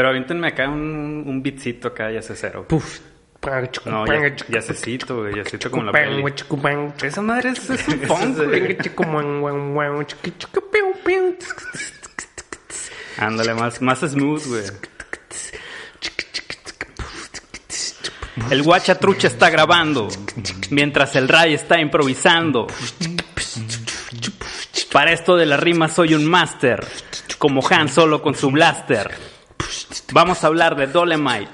[0.00, 2.64] Pero aviéntenme acá un, un beatcito acá, ya sé cero.
[2.66, 3.00] Puf.
[3.84, 6.22] No, ya, ya cecito, güey, ya cecito como la peli.
[7.02, 8.78] Esa madre es, es un funk, güey.
[13.18, 14.62] Ándale, más, más smooth, güey.
[18.50, 20.08] El guachatrucha está grabando
[20.70, 22.68] mientras el Ray está improvisando.
[24.90, 26.86] Para esto de la rima soy un máster,
[27.36, 29.38] como Han solo con su blaster.
[30.12, 31.50] Vamos a hablar de Dolemite,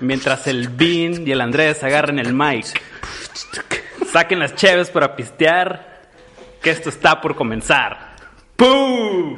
[0.00, 2.66] mientras el Bean y el Andrés agarren el mic.
[4.12, 6.02] Saquen las cheves para pistear,
[6.62, 8.16] que esto está por comenzar.
[8.56, 9.36] ¡Pum!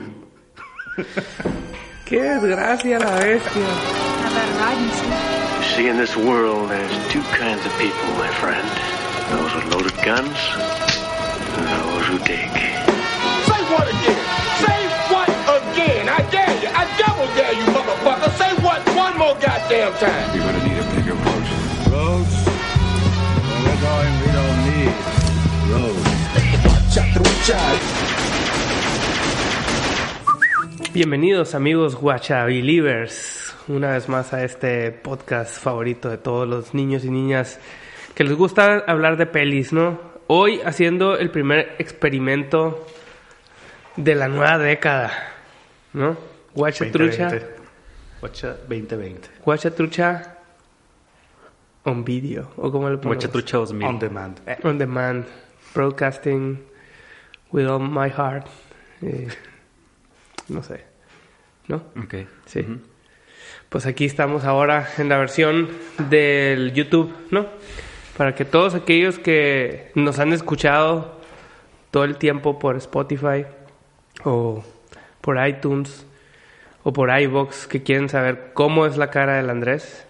[2.05, 3.67] Qué desgracia la bestia.
[5.61, 8.67] You see, in this world, there's two kinds of people, my friend.
[9.31, 10.37] Those with loaded guns
[11.57, 12.51] and those who dig.
[13.47, 14.40] Say what again?
[19.31, 20.37] What one more goddamn time.
[20.37, 21.47] You're gonna need a bigger boat.
[21.93, 22.35] Roads?
[23.47, 24.95] Well, we're going, we don't need
[25.73, 26.11] roads.
[30.93, 37.05] Bienvenidos amigos Guacha Believers, una vez más a este podcast favorito de todos los niños
[37.05, 37.61] y niñas
[38.15, 40.01] que les gusta hablar de pelis, ¿no?
[40.27, 42.85] Hoy haciendo el primer experimento
[43.97, 45.13] de la nueva década,
[45.93, 46.17] ¿no?
[46.55, 47.31] Guacha Trucha,
[48.21, 49.29] Guacha 2020.
[49.45, 50.37] Guacha Trucha
[51.85, 53.25] on video, o como le ponemos?
[53.25, 53.89] Guachatrucha 2000.
[53.89, 54.41] On demand.
[54.65, 55.27] On demand,
[55.75, 56.59] broadcasting
[57.53, 58.47] with all my heart.
[59.03, 59.29] Eh,
[60.49, 60.85] no sé,
[61.69, 61.77] ¿no?
[61.97, 62.27] Ok.
[62.47, 62.67] Sí.
[63.69, 65.69] Pues aquí estamos ahora en la versión
[66.11, 67.47] del YouTube, ¿no?
[68.17, 71.19] Para que todos aquellos que nos han escuchado
[71.91, 73.47] todo el tiempo por Spotify
[74.25, 74.63] o
[75.21, 76.05] por iTunes
[76.83, 80.07] o por iBox que quieren saber cómo es la cara del Andrés,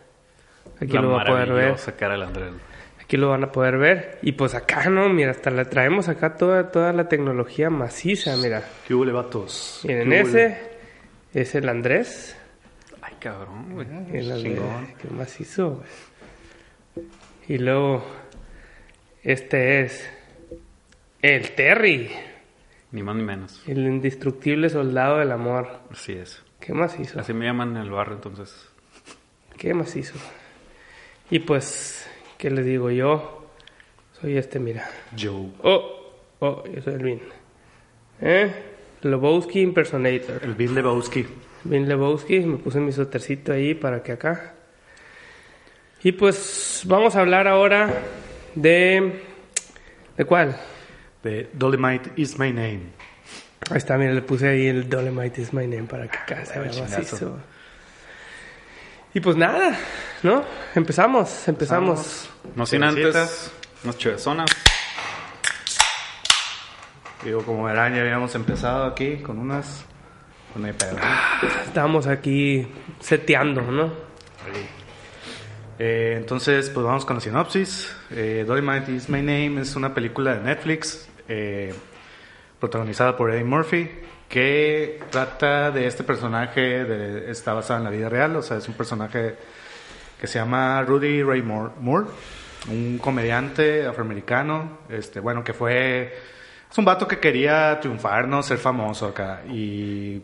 [0.81, 1.77] aquí La lo van a poder ver.
[1.99, 2.53] cara del Andrés.
[3.01, 4.19] Aquí lo van a poder ver.
[4.23, 5.09] Y pues acá, ¿no?
[5.09, 8.63] Mira, hasta le traemos acá toda, toda la tecnología maciza, mira.
[8.87, 9.81] ¿Qué hubo, vatos?
[9.85, 10.57] Miren, ese
[11.35, 12.37] es el Andrés.
[13.03, 13.89] Ay, cabrón, güey.
[14.13, 14.87] El Andrés, chingón.
[15.01, 17.09] qué macizo, güey.
[17.49, 18.05] Y luego,
[19.25, 20.09] este es
[21.21, 22.11] el Terry,
[22.93, 23.61] Ni más ni menos.
[23.67, 25.69] el indestructible soldado del amor.
[25.91, 26.43] Así es.
[26.61, 28.69] Qué macizo, Así me llaman en el barrio, entonces.
[29.57, 30.15] qué macizo.
[31.31, 32.07] Y pues,
[32.37, 33.47] ¿qué les digo yo?
[34.21, 34.89] Soy este, mira.
[35.19, 35.49] Joe.
[35.63, 37.21] Oh, oh, yo soy el Vin.
[38.21, 38.53] ¿Eh?
[39.03, 40.41] Lebowski Impersonator.
[40.45, 41.27] El Bill Lebowski.
[41.65, 44.55] Vin Lebowski, me puse mi suétercito ahí para que acá.
[46.03, 48.03] Y pues vamos a hablar ahora
[48.55, 49.23] de...
[50.17, 50.57] ¿De cuál?
[51.23, 53.00] De Dolomite is my name.
[53.71, 56.59] Ahí está, mira, le puse ahí el Dolomite is my name para que acá se
[56.59, 56.99] vea chingazo.
[56.99, 57.39] macizo.
[59.15, 59.79] Y pues nada,
[60.25, 60.45] ¿no?
[60.75, 62.31] Empezamos, empezamos.
[62.57, 63.53] No sin antes,
[63.85, 64.51] unas chevezonas.
[67.25, 69.85] Digo, como verán, ya habíamos empezado aquí con unas.
[70.53, 70.97] Con el pedo.
[71.65, 72.67] Estábamos aquí
[72.99, 73.93] seteando, ¿no?
[75.79, 77.95] Eh, entonces, pues vamos con la sinopsis.
[78.11, 81.73] Eh, Dolomite is my name es una película de Netflix eh,
[82.61, 83.91] protagonizada por Eddie Murphy
[84.29, 88.69] que trata de este personaje, de, está basado en la vida real, o sea, es
[88.69, 89.35] un personaje
[90.21, 92.07] que se llama Rudy Ray Moore, Moore,
[92.71, 96.15] un comediante afroamericano, este, bueno, que fue,
[96.71, 98.41] es un vato que quería triunfar, ¿no?
[98.45, 100.23] Ser famoso acá y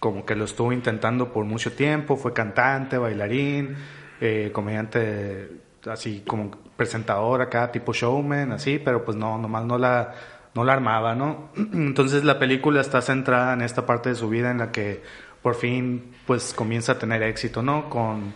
[0.00, 3.76] como que lo estuvo intentando por mucho tiempo, fue cantante, bailarín,
[4.20, 5.48] eh, comediante,
[5.86, 10.12] así como presentador acá, tipo showman, así, pero pues no, nomás no la,
[10.54, 11.50] no la armaba, ¿no?
[11.56, 15.02] Entonces la película está centrada en esta parte de su vida en la que
[15.42, 17.88] por fin pues comienza a tener éxito, ¿no?
[17.88, 18.34] Con,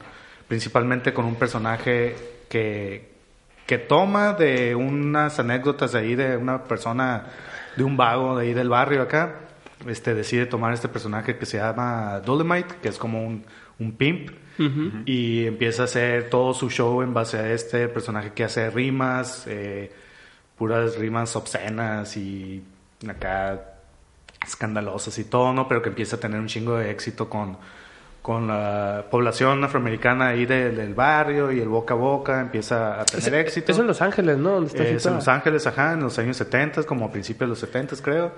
[0.48, 2.14] principalmente con un personaje
[2.48, 3.12] que,
[3.66, 7.26] que toma de unas anécdotas de ahí de una persona,
[7.76, 9.36] de un vago de ahí del barrio acá,
[9.86, 13.44] este decide tomar este personaje que se llama Dolomite, que es como un,
[13.78, 14.30] un pimp,
[15.06, 19.44] y empieza a hacer todo su show en base a este personaje que hace rimas,
[19.48, 19.90] eh,
[20.62, 22.62] puras rimas obscenas y
[23.08, 23.60] acá
[24.46, 25.66] escandalosas y todo, ¿no?
[25.66, 27.56] Pero que empieza a tener un chingo de éxito con,
[28.22, 33.04] con la población afroamericana ahí de- del barrio y el boca a boca empieza a
[33.04, 33.72] tener éxito.
[33.72, 34.50] Eso en Los Ángeles, ¿no?
[34.52, 35.14] ¿Dónde está es en?
[35.14, 38.30] Los Ángeles, ajá, en los años 70, como a principios de los 70, creo.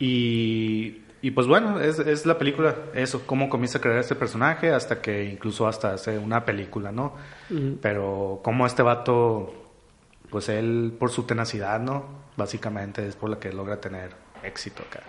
[0.00, 4.72] Y, y pues bueno, es, es la película, eso, cómo comienza a crear este personaje
[4.72, 7.14] hasta que incluso hasta hace una película, ¿no?
[7.80, 9.61] Pero como este vato,
[10.32, 12.06] pues él por su tenacidad, ¿no?
[12.36, 14.10] Básicamente es por la que logra tener
[14.42, 15.02] éxito acá.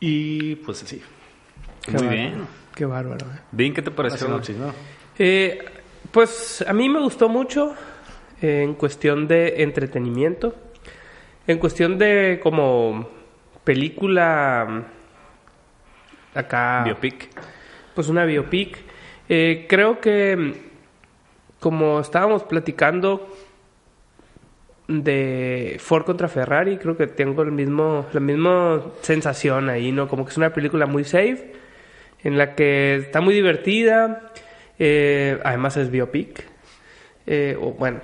[0.00, 1.00] Y pues así.
[1.82, 2.16] Qué Muy bárbaro.
[2.16, 2.46] bien.
[2.74, 3.26] Qué bárbaro.
[3.26, 3.38] eh.
[3.52, 4.40] Vin, ¿qué te pareció?
[5.18, 5.64] Eh,
[6.10, 7.74] pues a mí me gustó mucho
[8.42, 10.54] eh, en cuestión de entretenimiento,
[11.46, 13.08] en cuestión de como
[13.64, 14.66] película
[16.34, 17.28] mm, acá, Biopic.
[17.94, 18.78] pues una biopic.
[19.28, 20.52] Eh, creo que mm,
[21.60, 23.35] como estábamos platicando
[24.88, 30.08] de Ford contra Ferrari, creo que tengo el mismo, la misma sensación ahí, ¿no?
[30.08, 31.52] Como que es una película muy safe,
[32.22, 34.32] en la que está muy divertida,
[34.78, 36.44] eh, además es biopic,
[37.26, 38.00] eh, o bueno,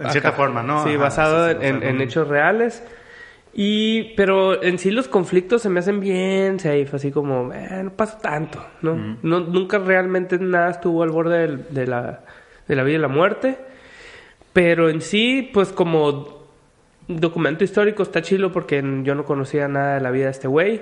[0.00, 0.82] En cierta forma, ¿no?
[0.84, 2.82] Sí, Ajá, basado sí, sí, o en, hechos reales.
[3.54, 7.90] Y, pero en sí los conflictos se me hacen bien safe, así como, eh, no
[7.90, 9.18] pasa tanto, ¿no?
[9.22, 12.20] no nunca realmente nada estuvo al borde del- de, la,
[12.68, 13.58] de la vida y la muerte.
[14.58, 16.48] Pero en sí, pues como
[17.06, 20.80] documento histórico está chilo porque yo no conocía nada de la vida de este güey.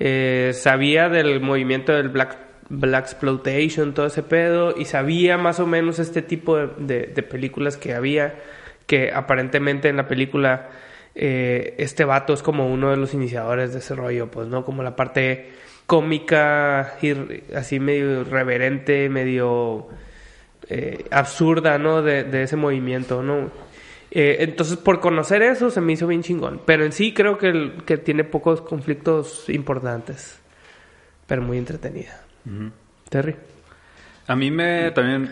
[0.00, 2.38] Eh, sabía del movimiento del Black,
[2.70, 7.92] Black Exploitation, todo ese pedo, y sabía más o menos este tipo de, películas que
[7.92, 8.36] había,
[8.86, 10.70] que aparentemente en la película
[11.14, 14.64] eh, este vato es como uno de los iniciadores de ese rollo, pues, ¿no?
[14.64, 15.50] Como la parte
[15.84, 19.88] cómica, ir- así medio irreverente, medio
[20.68, 22.02] eh, absurda, ¿no?
[22.02, 23.50] De, de ese movimiento, ¿no?
[24.10, 26.60] Eh, entonces, por conocer eso, se me hizo bien chingón.
[26.64, 30.38] Pero en sí creo que, el- que tiene pocos conflictos importantes.
[31.26, 32.22] Pero muy entretenida.
[33.10, 33.36] Terry.
[34.26, 35.30] A mí me también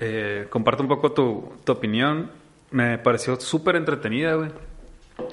[0.00, 2.30] eh, comparto un poco tu, tu opinión.
[2.72, 4.50] Me pareció súper entretenida, güey.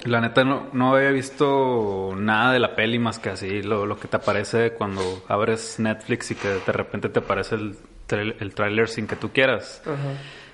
[0.04, 3.98] La neta no, no había visto nada de la peli más que así, lo, lo
[3.98, 7.74] que te aparece cuando abres Netflix y que de repente te aparece el,
[8.12, 9.82] el tráiler sin que tú quieras.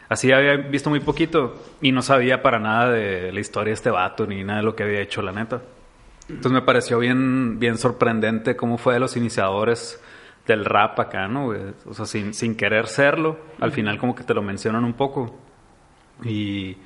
[0.09, 3.91] Así había visto muy poquito y no sabía para nada de la historia de este
[3.91, 5.63] vato ni nada de lo que había hecho, la neta.
[6.29, 10.01] Entonces me pareció bien, bien sorprendente cómo fue de los iniciadores
[10.47, 11.53] del rap acá, ¿no?
[11.87, 15.39] O sea, sin, sin querer serlo, al final como que te lo mencionan un poco.
[16.25, 16.77] Y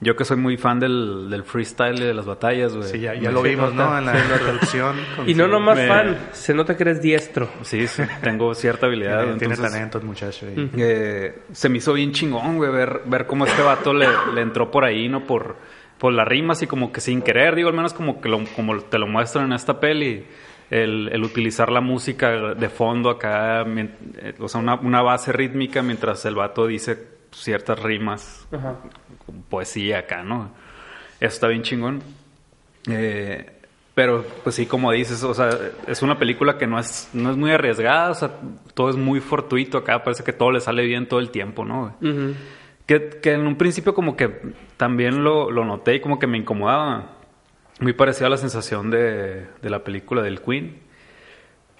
[0.00, 2.88] yo que soy muy fan del, del freestyle y de las batallas, güey.
[2.88, 3.98] Sí, ya, ya lo vimos, ¿no?
[3.98, 4.96] En la, en la traducción.
[5.26, 7.48] Y no nomás me- fan, se nota que eres diestro.
[7.62, 9.22] Sí, sí, tengo cierta habilidad.
[9.24, 10.46] Tiene, tiene entonces, talento el muchacho.
[10.76, 14.70] eh, se me hizo bien chingón, güey, ver, ver cómo este vato le, le entró
[14.70, 15.26] por ahí, ¿no?
[15.26, 15.56] Por,
[15.98, 18.78] por las rimas y como que sin querer, digo, al menos como que lo, como
[18.80, 20.24] te lo muestran en esta peli,
[20.70, 25.82] el, el utilizar la música de fondo acá, eh, o sea, una, una base rítmica
[25.82, 28.76] mientras el vato dice ciertas rimas, Ajá.
[29.48, 30.50] poesía acá, ¿no?
[31.20, 32.02] Eso está bien chingón.
[32.88, 33.50] Eh,
[33.94, 35.50] pero, pues sí, como dices, o sea,
[35.86, 38.30] es una película que no es, no es muy arriesgada, o sea,
[38.74, 41.96] todo es muy fortuito acá, parece que todo le sale bien todo el tiempo, ¿no?
[42.86, 46.38] Que, que en un principio como que también lo, lo noté y como que me
[46.38, 47.16] incomodaba.
[47.80, 50.78] Muy parecido a la sensación de, de la película del Queen.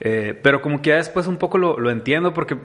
[0.01, 2.57] Eh, pero como que ya después un poco lo, lo entiendo porque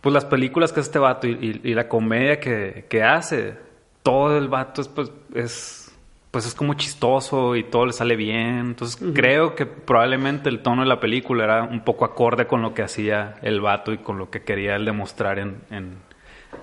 [0.00, 1.32] pues las películas que hace este vato y,
[1.64, 3.54] y- y la comedia que, que hace,
[4.02, 5.86] todo el vato es pues, es
[6.30, 8.58] pues es como chistoso y todo le sale bien.
[8.60, 12.72] Entonces creo que probablemente el tono de la película era un poco acorde con lo
[12.72, 15.96] que hacía el vato y con lo que quería él demostrar en, en,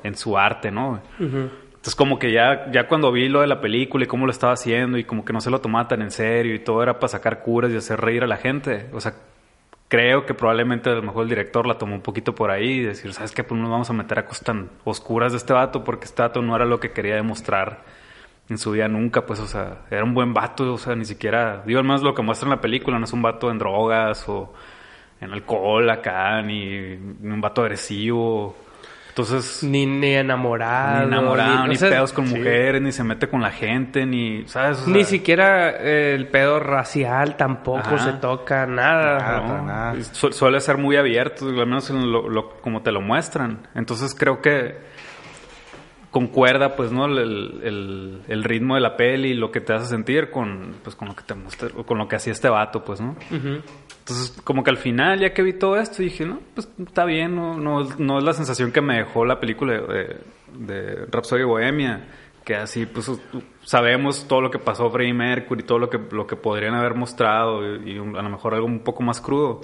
[0.04, 1.02] en su arte, ¿no?
[1.20, 4.54] Entonces como que ya, ya cuando vi lo de la película y cómo lo estaba
[4.54, 7.10] haciendo y como que no se lo tomaba tan en serio y todo era para
[7.10, 9.16] sacar curas y hacer reír a la gente, o sea,
[9.88, 12.84] creo que probablemente a lo mejor el director la tomó un poquito por ahí y
[12.84, 13.44] decir, ¿sabes qué?
[13.44, 16.22] Pues no nos vamos a meter a cosas tan oscuras de este vato porque este
[16.22, 17.84] vato no era lo que quería demostrar
[18.50, 21.64] en su vida nunca, pues, o sea, era un buen vato, o sea, ni siquiera,
[21.66, 24.54] digo, menos lo que muestra en la película, no es un vato en drogas o
[25.20, 28.56] en alcohol acá, ni, ni un vato agresivo.
[29.22, 31.00] Entonces, Ni, ni enamorado.
[31.00, 34.78] ni enamorado, ni sea, pedos con mujeres, ni se mete con la gente, ni, ¿sabes?
[34.82, 37.98] O sea, Ni siquiera eh, el pedo racial tampoco Ajá.
[37.98, 39.18] se toca, nada.
[39.18, 39.48] Nada, ¿no?
[39.48, 40.04] para nada.
[40.04, 43.68] Su- suele ser muy abierto, al menos en lo- lo- como te lo muestran.
[43.74, 44.78] Entonces creo que
[46.12, 47.06] concuerda, pues, ¿no?
[47.08, 50.96] El, el- el ritmo de la peli y lo que te hace sentir con, pues,
[50.96, 53.16] con lo que te muestra, con lo que hacía este vato, pues, ¿no?
[54.08, 57.36] Entonces, como que al final, ya que vi todo esto, dije, no, pues está bien,
[57.36, 60.18] no, no, no es la sensación que me dejó la película de,
[60.54, 62.08] de Rhapsody Bohemia,
[62.46, 63.12] que así, pues
[63.66, 67.66] sabemos todo lo que pasó Freddie Mercury, todo lo que, lo que podrían haber mostrado
[67.82, 69.60] y, y a lo mejor algo un poco más crudo.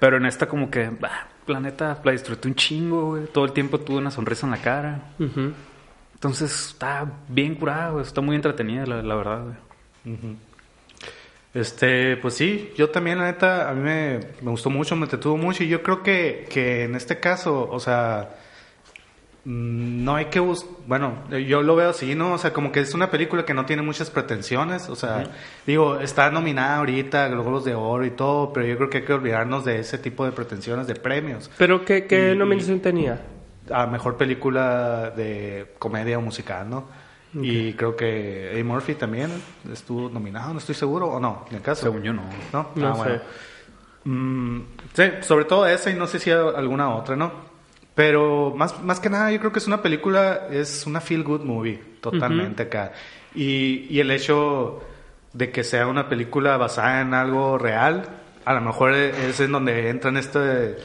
[0.00, 3.26] Pero en esta como que, bah, la neta, la disfruté un chingo, güey.
[3.26, 5.12] Todo el tiempo tuve una sonrisa en la cara.
[5.20, 5.52] Ujú.
[6.14, 8.04] Entonces, está bien curado, güey.
[8.04, 10.36] Está muy entretenida, la, la verdad, güey.
[11.52, 15.36] Este, pues sí, yo también, la neta, a mí me, me gustó mucho, me entretuvo
[15.36, 18.30] mucho y yo creo que, que en este caso, o sea,
[19.44, 22.34] mm, no hay que buscar, bueno, yo lo veo así, ¿no?
[22.34, 25.24] O sea, como que es una película que no tiene muchas pretensiones, o sea,
[25.66, 29.04] digo, está nominada ahorita a Globos de Oro y todo, pero yo creo que hay
[29.04, 31.50] que olvidarnos de ese tipo de pretensiones de premios.
[31.58, 33.20] ¿Pero qué, qué Y- nominación tenía?
[33.72, 36.88] A mejor película de comedia o musical, ¿no?
[37.34, 38.64] Y creo que A.
[38.64, 39.30] Murphy también
[39.72, 41.82] estuvo nominado, no estoy seguro, o no, en el caso.
[41.82, 42.22] Según yo no.
[42.52, 42.70] ¿No?
[42.74, 43.00] No Ah, sé.
[43.02, 43.20] bueno.
[44.04, 44.60] Mm,
[44.94, 47.30] sí, sobre todo esa y no sé si alguna otra, ¿no?
[47.94, 51.42] Pero más, más que nada yo creo que es una película, es una feel good
[51.42, 52.92] movie, totalmente acá.
[53.34, 54.82] Y, y el hecho
[55.32, 58.08] de que sea una película basada en algo real,
[58.44, 60.76] a lo mejor es en donde entran este,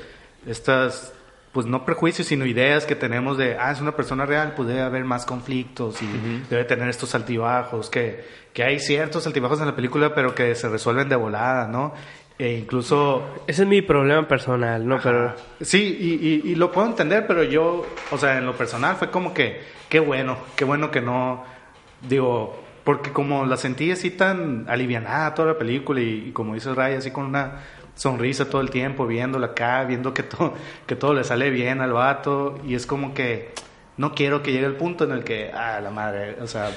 [0.46, 1.14] estas,
[1.56, 4.82] pues no prejuicios, sino ideas que tenemos de, ah, es una persona real, pues debe
[4.82, 6.08] haber más conflictos y
[6.50, 10.68] debe tener estos altibajos, que, que hay ciertos altibajos en la película, pero que se
[10.68, 11.94] resuelven de volada, ¿no?
[12.38, 15.00] E incluso Ese es mi problema personal, ¿no?
[15.02, 15.34] Pero...
[15.62, 19.10] Sí, y, y- y lo puedo entender, pero yo, o sea, en lo personal fue
[19.10, 21.46] como que, qué bueno, qué bueno que no,
[22.08, 26.74] digo, porque como la sentí así tan alivianada toda la película y, y como dice
[26.76, 27.64] Ray, así con una
[27.96, 30.54] sonrisa todo el tiempo, viéndola acá, viendo que todo,
[30.86, 33.54] que todo le sale bien al vato, y es como que
[33.98, 36.70] no quiero que llegue el punto en el que, ah, la madre, o sea,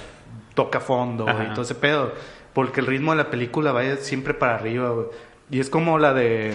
[0.55, 1.45] toca fondo Ajá.
[1.45, 2.13] y todo ese pedo,
[2.53, 5.07] porque el ritmo de la película vaya siempre para arriba, güey.
[5.51, 6.55] y es como la de...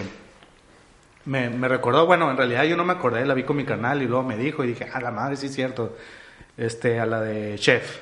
[1.26, 4.02] Me, me recordó, bueno, en realidad yo no me acordé, la vi con mi canal
[4.02, 5.96] y luego me dijo y dije, ah, la madre, sí es cierto.
[6.58, 7.98] Este, a la de Chef.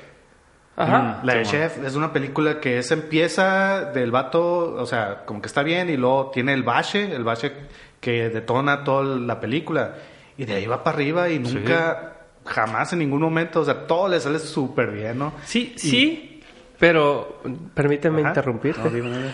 [0.75, 1.21] Ajá.
[1.23, 5.41] La de sí, Chef es una película que es empieza del vato, o sea, como
[5.41, 7.53] que está bien y luego tiene el bache, el bache
[7.99, 9.95] que detona toda la película.
[10.37, 12.13] Y de ahí va para arriba y nunca,
[12.45, 15.33] jamás en ningún momento, o sea, todo le sale súper bien, ¿no?
[15.45, 16.41] Sí, sí,
[16.79, 17.41] pero
[17.73, 18.29] permíteme Ajá.
[18.29, 18.77] interrumpir.
[18.79, 19.31] No, dime, dime.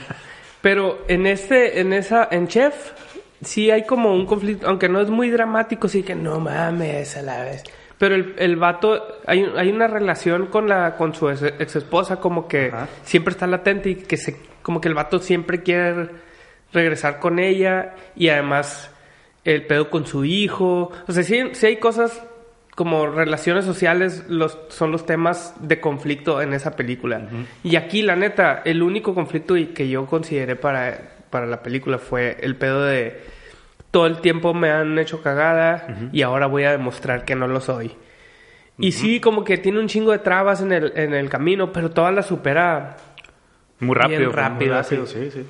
[0.62, 2.92] Pero en este, en esa, en Chef,
[3.42, 7.22] sí hay como un conflicto, aunque no es muy dramático, sí que no mames a
[7.22, 7.64] la vez.
[8.00, 12.48] Pero el, el vato, hay, hay una relación con la, con su ex, esposa como
[12.48, 12.88] que Ajá.
[13.04, 16.10] siempre está latente y que se, como que el vato siempre quiere
[16.74, 18.90] regresar con ella y además
[19.44, 20.92] el pedo con su hijo.
[21.08, 22.24] O sea, sí, sí hay cosas
[22.74, 27.28] como relaciones sociales los, son los temas de conflicto en esa película.
[27.62, 32.38] Y aquí, la neta, el único conflicto que yo consideré para, para la película fue
[32.40, 33.20] el pedo de
[33.92, 37.60] todo el tiempo me han hecho cagada y ahora voy a demostrar que no lo
[37.62, 37.96] soy.
[38.78, 41.92] Y sí, como que tiene un chingo de trabas en el, en el camino, pero
[41.92, 42.96] todas las supera
[43.80, 44.20] Muy rápido.
[44.20, 44.76] Bien fue muy rápido.
[44.76, 45.46] rápido, sí, sí.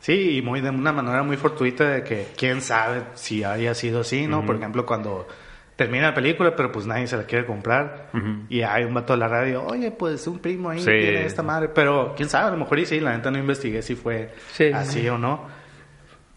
[0.00, 4.00] Sí, y muy de una manera muy fortuita de que quién sabe si haya sido
[4.02, 4.46] así, ¿no?
[4.46, 5.26] Por ejemplo, cuando
[5.74, 8.08] termina la película, pero pues nadie se la quiere comprar
[8.48, 10.84] y hay un vato de la radio, oye, pues un primo ahí Sí.
[10.86, 13.82] tiene esta madre, pero quién sabe, a lo mejor y sí, la neta no investigué
[13.82, 14.70] si fue Sí.
[14.72, 15.46] así o no.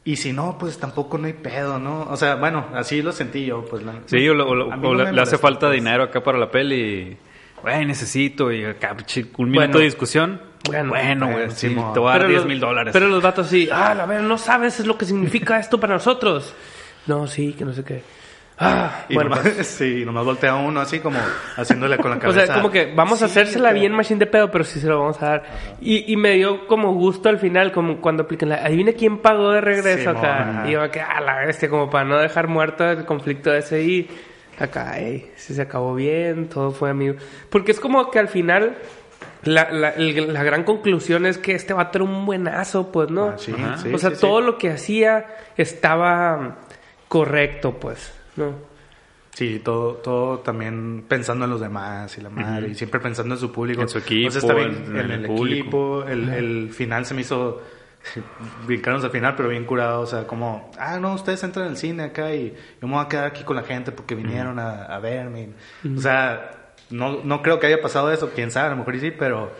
[0.03, 2.03] Y si no, pues tampoco no hay pedo, ¿no?
[2.10, 3.84] O sea, bueno, así lo sentí yo, pues.
[3.84, 5.74] la- Sí, o, lo- o no le, hace falta pues.
[5.79, 6.75] dinero acá para la peli.
[6.75, 7.17] y,
[7.62, 8.51] Güey, necesito.
[8.51, 8.96] Y acá,
[9.38, 9.77] un minuto Bueno.
[9.77, 10.41] de discusión.
[10.67, 11.93] Bueno, bueno, güey, bueno, sí, Simón.
[11.93, 12.93] te voy a dar Pero 10 los- mil dólares.
[12.93, 15.93] Pero los vatos sí, ah, a ver, no sabes es lo que significa esto para
[15.93, 16.53] nosotros.
[17.08, 18.01] No, sí, que no sé qué.
[18.63, 21.17] Ah, Y bueno, nomás, pues, sí, nomás voltea uno así como
[21.57, 22.45] haciéndole con la o cabeza.
[22.45, 24.87] sea, como que vamos a Sí, hacérsela pero- bien machine de pedo, pero sí se
[24.87, 25.43] lo vamos a dar.
[25.81, 29.51] Y, y me dio como gusto al final, como cuando aplican la, adivina quién pagó
[29.51, 30.49] de regreso Simón, acá.
[30.59, 30.69] ajá.
[30.69, 34.09] Y yo que, ah, la bestia, como para no dejar muerto el conflicto ese y
[34.59, 37.15] acá, ey, sí se acabó bien, todo fue amigo.
[37.49, 38.75] Porque es como que al final,
[39.43, 43.29] la, la, el- la gran conclusión es que este vato era un buenazo, pues, ¿no?
[43.29, 44.21] Ah, sí, sí, o sea, sí, sí.
[44.21, 45.25] todo lo que hacía
[45.57, 46.57] estaba
[47.07, 48.13] correcto, pues,
[48.48, 48.71] ¿no?
[49.33, 53.39] Sí, todo, todo también pensando en los demás y la madre, y siempre pensando en
[53.39, 53.81] su público.
[53.81, 55.62] En su equipo, O sea, está bien, en- en, en el, el público.
[55.62, 57.62] equipo, el, el final se me hizo,
[58.67, 62.03] brincarnos al final, pero bien curado, o sea, como, ah, no, ustedes entran al cine
[62.03, 65.00] acá y yo me voy a quedar aquí con la gente porque vinieron a, a
[65.00, 65.51] verme.
[65.95, 69.12] O sea, no, no creo que haya pasado eso, quién sabe, a lo mejor sí,
[69.12, 69.51] pero,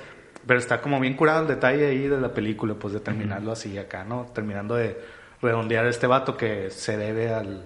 [0.46, 3.78] pero está como bien curado el detalle ahí de la película, pues de terminarlo así
[3.78, 4.26] acá, ¿no?
[4.34, 5.00] Terminando de
[5.42, 7.64] redondear este vato que se debe al,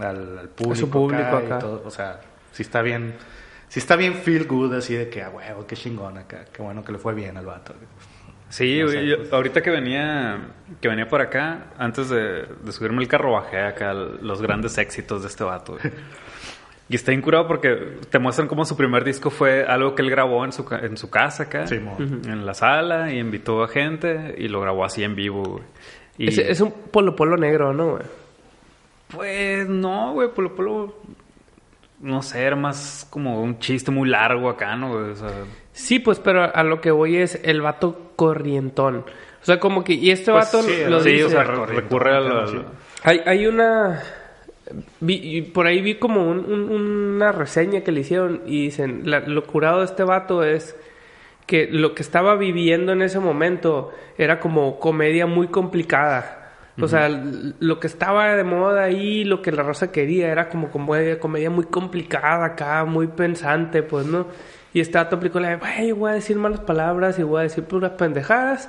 [0.00, 1.58] al, al público, su público y acá.
[1.58, 2.20] todo, o sea,
[2.52, 3.14] sí está bien,
[3.68, 6.82] sí está bien feel good así de que, ah, huevo, qué chingón acá, qué bueno
[6.84, 7.74] que le fue bien al vato.
[8.50, 9.32] Sí, No güey, sé, yo- pues.
[9.32, 10.38] ahorita que venía
[10.80, 15.22] que venía por acá, antes de, de subirme el carro, bajé acá los grandes éxitos
[15.22, 15.72] de este vato.
[15.80, 15.92] güey.
[16.86, 20.44] Y está incurado porque te muestran cómo su primer disco fue algo que él grabó
[20.44, 24.48] en su, en su casa acá, Sí, en la sala, y invitó a gente y
[24.48, 25.42] lo grabó así en vivo.
[25.44, 25.64] güey.
[26.18, 28.02] Y, Es, es un polo polo negro, ¿no, güey?
[29.14, 30.94] Pues no, güey, Polo Polo,
[32.00, 34.90] no sé, era más como un chiste muy largo acá, ¿no?
[34.92, 35.10] güey?
[35.10, 35.28] O sea,
[35.72, 38.98] Sí, pues, pero a lo que voy es el vato corrientón.
[38.98, 41.24] O sea, como que, y este Pues vato sí, lo sí, dice.
[41.24, 42.46] o sea, recurre a la...
[42.46, 42.58] sí.
[43.02, 44.02] Hay, hay una
[45.00, 46.70] vi, por ahí vi como un- un-
[47.16, 50.76] una reseña que le hicieron y dicen, la- lo curado de este vato es
[51.46, 56.43] que lo que estaba viviendo en ese momento era como comedia muy complicada.
[56.80, 57.08] O sea,
[57.60, 61.48] lo que estaba de moda ahí, lo que la raza quería, era como comedia, comedia
[61.50, 64.26] muy complicada acá, muy pensante, pues, ¿no?
[64.72, 67.42] Y este vato aplicó la de, "Güey, voy a decir malas palabras y voy a
[67.44, 68.68] decir puras pendejadas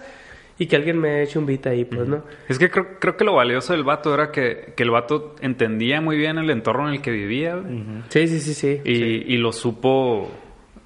[0.60, 2.24] y que alguien me eche un beat ahí, pues, ¿no?
[2.48, 6.00] Es que creo, creo que lo valioso del vato era que, que el vato entendía
[6.00, 8.82] muy bien el entorno en el que vivía güey, Sí, sí, sí, sí.
[8.86, 10.30] y, y lo supo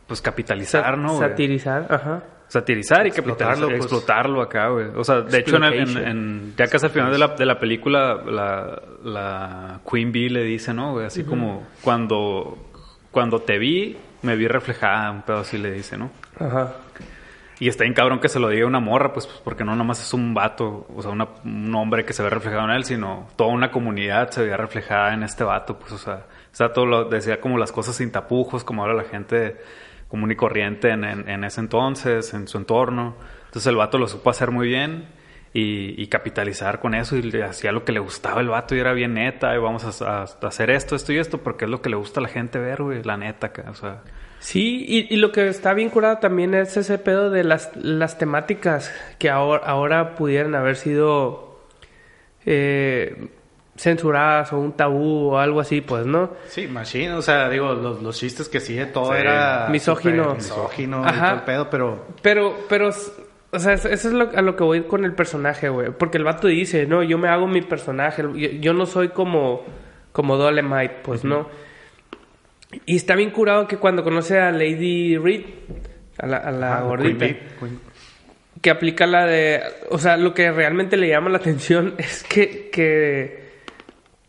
[0.08, 1.20] pues capitalizar, Sa- ¿no?
[1.20, 2.24] Satirizar, ajá.
[2.50, 3.38] Satirizar y Explotarlo,
[3.68, 3.80] capitalizar, pues.
[3.94, 4.88] explotarlo acá, güey.
[4.96, 7.58] O sea, de hecho, en, el- en- ya casi al final de la, de la
[7.60, 10.94] película, la, la Queen Bee le dice, ¿no?
[10.94, 11.06] güey?
[11.06, 12.58] Así como, cuando,
[13.12, 16.10] cuando te vi, me vi reflejada, un pedo así le dice, ¿no?
[16.40, 16.74] Ajá.
[17.62, 20.02] Y está bien cabrón que se lo diga una morra, pues, pues, porque no nomás
[20.02, 23.28] es un vato, o sea, una- un hombre que se ve reflejado en él, sino
[23.36, 26.16] toda una comunidad se veía reflejada en este vato, pues, o sea,
[26.52, 29.58] o sea todo lo, decía como las cosas sin tapujos, como ahora la gente
[30.10, 33.16] común y corriente en, en- ese entonces, en su entorno.
[33.46, 35.08] Entonces el vato lo supo hacer muy bien
[35.54, 39.14] y, capitalizar con eso y hacía lo que le gustaba el vato y era bien
[39.14, 42.20] neta y vamos a, hacer esto, esto y esto porque es lo que le gusta
[42.20, 44.02] a la gente ver, güey, la neta, o sea...
[44.40, 48.18] Sí, y, y lo que está bien curado también es ese pedo de las, las
[48.18, 51.60] temáticas que ahora, ahora pudieran haber sido
[52.46, 53.28] eh,
[53.80, 56.32] censuradas o un tabú o algo así, pues, ¿no?
[56.48, 59.20] Sí, Machine, o sea, digo, los, los chistes que sí, todo Sí.
[59.20, 59.68] era...
[59.72, 60.36] Misógino.
[60.36, 61.26] Misógino y Ajá.
[61.28, 62.06] todo el pedo, pero...
[62.22, 62.90] Pero, pero,
[63.52, 65.92] o sea, eso es lo, a lo que voy con el personaje, güey.
[65.92, 68.22] Porque el vato dice, no, yo me hago mi personaje.
[68.22, 69.64] Yo, yo no soy como,
[70.12, 71.48] como Dolemite, pues, ¿no?
[72.86, 75.46] Y está bien curado que cuando conoce a Lady Reed,
[76.20, 77.80] a la, a la Ah, gordita, Queen Bee, Queen-
[78.62, 79.62] que aplica la de...
[79.90, 82.70] O sea, lo que realmente le llama la atención es que...
[82.72, 83.49] que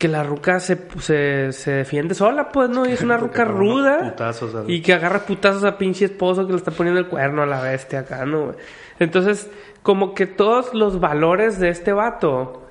[0.00, 2.88] que la ruca se, se, se defiende sola, pues, ¿no?
[2.88, 4.12] Y es una ruca ruda.
[4.12, 7.46] putazos Y que agarra putazos a pinche esposo que le está poniendo el cuerno a
[7.46, 8.54] la bestia acá, ¿no?
[8.98, 9.50] Entonces,
[9.82, 12.66] como que todos los valores de este vato,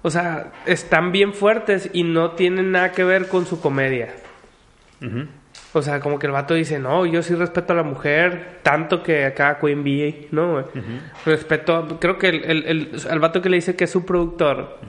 [0.00, 4.08] o sea, están bien fuertes y no tienen nada que ver con su comedia.
[5.74, 9.02] O sea, como que el vato dice, no, yo sí respeto a la mujer, tanto
[9.02, 10.62] que acá Queen Bee, ¿no?
[11.24, 14.80] Respeto, creo que el, el, el, al vato que le dice que es su productor,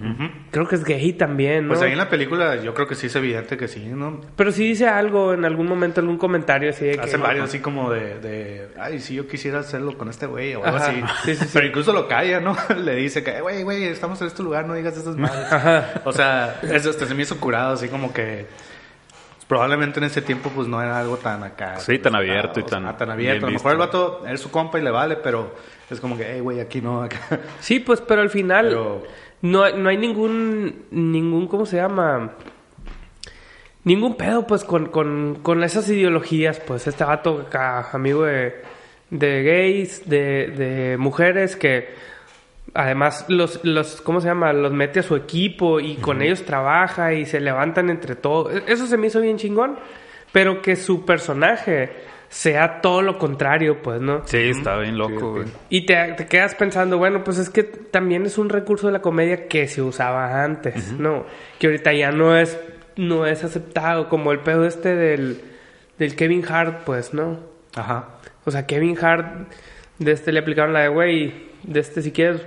[0.52, 1.70] creo que es gay también, ¿no?
[1.70, 4.20] Pues ahí en la película yo creo que sí es evidente que sí, ¿no?
[4.36, 7.02] Pero sí dice algo en algún momento, algún comentario así de que...
[7.02, 10.66] Hacen varios así como de, de, ay, sí, yo quisiera hacerlo con este güey o
[10.66, 10.88] algo Ajá.
[10.88, 11.02] así.
[11.24, 11.52] Sí, sí, sí.
[11.54, 12.58] Pero incluso lo calla, ¿no?
[12.78, 15.52] Le dice que, güey, güey, estamos en este lugar, no digas esas madres.
[15.52, 16.02] Ajá.
[16.04, 18.48] O sea, eso hasta se me hizo curado, así como que
[19.54, 21.80] probablemente en ese tiempo pues no era algo tan acá.
[21.80, 23.46] Sí, tan abierto y o sea, tan tan abierto.
[23.46, 25.54] A lo mejor el vato es su compa y le vale, pero
[25.90, 27.20] es como que, hey, güey, aquí no, acá.
[27.60, 29.04] Sí, pues, pero al final Pero-
[29.44, 32.32] no, hay- no hay ningún, ningún, ¿cómo se llama?
[33.84, 38.62] Ningún pedo, pues, con, con, con esas ideologías, pues, este vato acá, amigo de,
[39.10, 41.94] de gays, de, de mujeres, que
[42.74, 44.54] además los, los, ¿cómo se llama?
[44.54, 48.54] Los mete a su equipo y con ellos trabaja y se levantan entre todos.
[48.54, 49.78] E- Eso se me hizo bien chingón,
[50.32, 51.92] pero que su personaje
[52.30, 54.24] sea todo lo contrario, pues, ¿no?
[54.26, 55.46] Sí, está bien loco, güey.
[55.70, 59.02] Y te, te quedas pensando, bueno, pues es que también es un recurso de la
[59.04, 61.26] comedia que se usaba antes, ¿no?
[61.60, 62.60] Que ahorita ya no es,
[62.96, 65.42] no es aceptado, como el pedo este del,
[66.00, 67.40] del Kevin Hart, pues, ¿no?
[67.76, 68.16] Ajá.
[68.46, 69.48] O sea, Kevin Hart,
[70.00, 72.42] de este le aplicaron la de, güey, de este, si quieres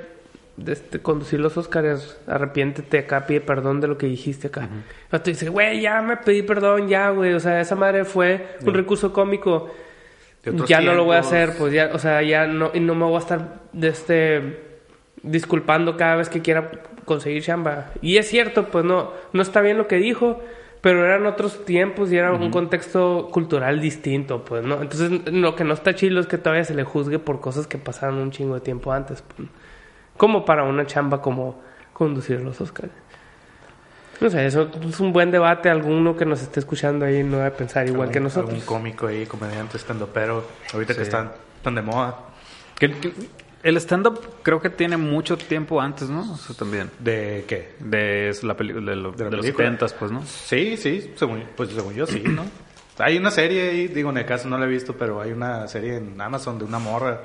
[0.65, 4.69] este, conducir los Oscars, arrepiéntete acá, pide perdón de lo que dijiste acá.
[5.13, 7.35] Y tú dices, güey, ya me pedí perdón, ya, güey.
[7.35, 9.71] O sea, esa madre fue un recurso cómico.
[10.43, 12.95] De Ya no lo voy a hacer, pues ya, o sea, ya no, y no
[12.95, 14.67] me voy a estar de este
[15.23, 16.71] disculpando cada vez que quiera
[17.05, 17.91] conseguir chamba.
[18.01, 20.41] Y es cierto, pues no, no está bien lo que dijo,
[20.81, 24.81] pero eran otros tiempos y era un contexto cultural distinto, pues, ¿no?
[24.81, 27.77] Entonces, lo que no está chido es que todavía se le juzgue por cosas que
[27.77, 29.49] pasaron un chingo de tiempo antes, pues,
[30.17, 31.61] como para una chamba como
[31.93, 32.93] conducir los Oscars.
[34.21, 35.69] No sé, eso es un buen debate.
[35.69, 38.51] Alguno que nos esté escuchando ahí no debe pensar igual que nosotros.
[38.51, 41.07] Algún cómico ahí, comediante, estando pero ahorita que Sí.
[41.07, 42.17] están tan de moda.
[42.79, 43.13] Que- que-
[43.63, 46.33] el stand-up creo que tiene mucho tiempo antes, ¿no?
[46.33, 46.91] O sea, también.
[46.99, 47.75] ¿De qué?
[47.81, 49.65] De la película de, lo- ¿De la de los película?
[49.71, 50.23] 70 pues, ¿no?
[50.25, 52.43] Sí, sí, según, pues según yo sí, ¿no?
[52.99, 55.69] Hay una serie ahí, digo, en el caso no la he visto, pero hay una
[55.69, 57.21] serie en Amazon de una morra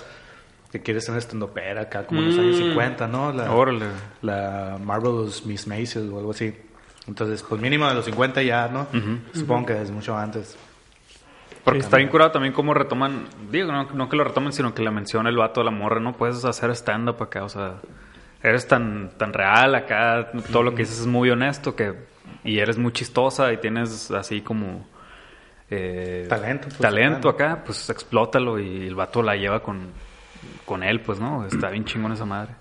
[0.71, 3.31] que quiere ser estandopera acá, como en los años 50, ¿no?
[3.33, 3.87] La, Órale.
[4.21, 6.55] la Marvelous Miss Maisel o algo así.
[7.07, 8.87] Entonces, pues mínimo de los 50 ya, ¿no?
[9.33, 10.57] Supongo que desde mucho antes.
[11.63, 14.81] Porque está bien curado también cómo retoman, digo, no, no que lo retomen, sino que
[14.81, 17.75] la menciona el vato a la morra, no puedes hacer stand-up acá, o sea,
[18.41, 21.93] eres tan, tan real acá, todo lo que dices es muy honesto que
[22.43, 24.87] y eres muy chistosa y tienes así como...
[25.69, 29.91] eh, Talento, pues, talento acá, pues explótalo y el vato la lleva con,
[30.65, 31.45] con él, pues, ¿no?
[31.45, 32.53] Está bien chingón esa madre.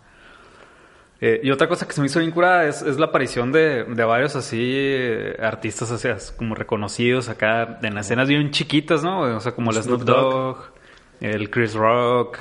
[1.22, 3.84] Eh, y otra cosa que se me hizo bien curada es, es la aparición de,
[3.84, 9.20] de varios así eh, artistas así, as- como reconocidos acá en escenas bien chiquitas, ¿no?
[9.36, 10.56] O sea, como el Snoop Dogg,
[11.20, 12.38] el Chris Rock,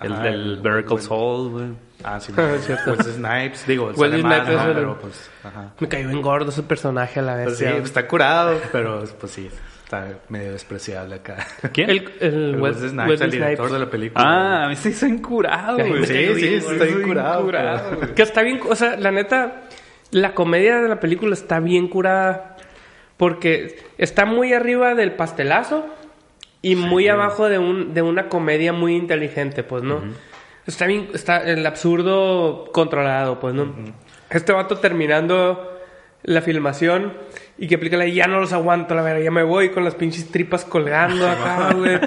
[0.00, 1.66] el Ajá, del el- Vertical el- Soul, güey.
[2.04, 2.32] Ah, sí.
[2.38, 2.94] Ah, es cierto.
[2.94, 4.60] Pues Snipes, digo, Wesley Snipes ¿no?
[4.60, 5.72] es el- pero pues, ajá.
[5.78, 7.44] Me cayó en gordo ese personaje a la vez.
[7.44, 9.50] Pues sí, está curado, pero pues sí,
[9.92, 11.46] está medio despreciable acá.
[11.72, 11.90] ¿Quién?
[11.90, 13.72] El, el, El Snipes, el director Snipes.
[13.72, 14.24] de la película.
[14.24, 15.06] Ah, a mí se hizo
[15.76, 16.00] güey.
[16.00, 17.44] me Sí, sí, sí, está bien curado.
[17.44, 18.14] curado, güey.
[18.14, 19.62] Que está bien, o sea, la neta,
[20.10, 22.56] la comedia de la película está bien curada
[23.16, 25.86] porque está muy arriba del pastelazo
[26.62, 30.00] y muy abajo de un de una comedia muy inteligente, pues, ¿no?
[30.66, 33.74] Está bien, está el absurdo controlado, pues, ¿no?
[34.30, 35.68] Este vato terminando
[36.22, 37.12] la filmación
[37.58, 39.94] y que aplica la ya no los aguanto, la verdad, ya me voy con las
[39.94, 41.98] pinches tripas colgando acá, güey.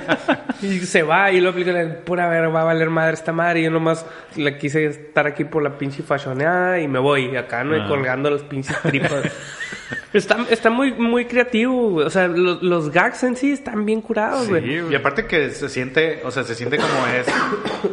[0.62, 3.62] y se va y lo aplica la pura ver, va a valer madre esta madre.
[3.62, 4.05] Y yo nomás
[4.36, 7.77] la quise estar aquí por la pinche fashioneada y me voy acá, ¿no?
[7.77, 9.23] Y colgando las pinches tripas.
[10.13, 12.08] está, está muy, muy creativo, güey.
[12.08, 14.63] O sea, los, los gags en sí están bien curados, güey.
[14.63, 14.93] Sí, güey.
[14.93, 17.27] Y aparte que se siente, o sea, se siente como es,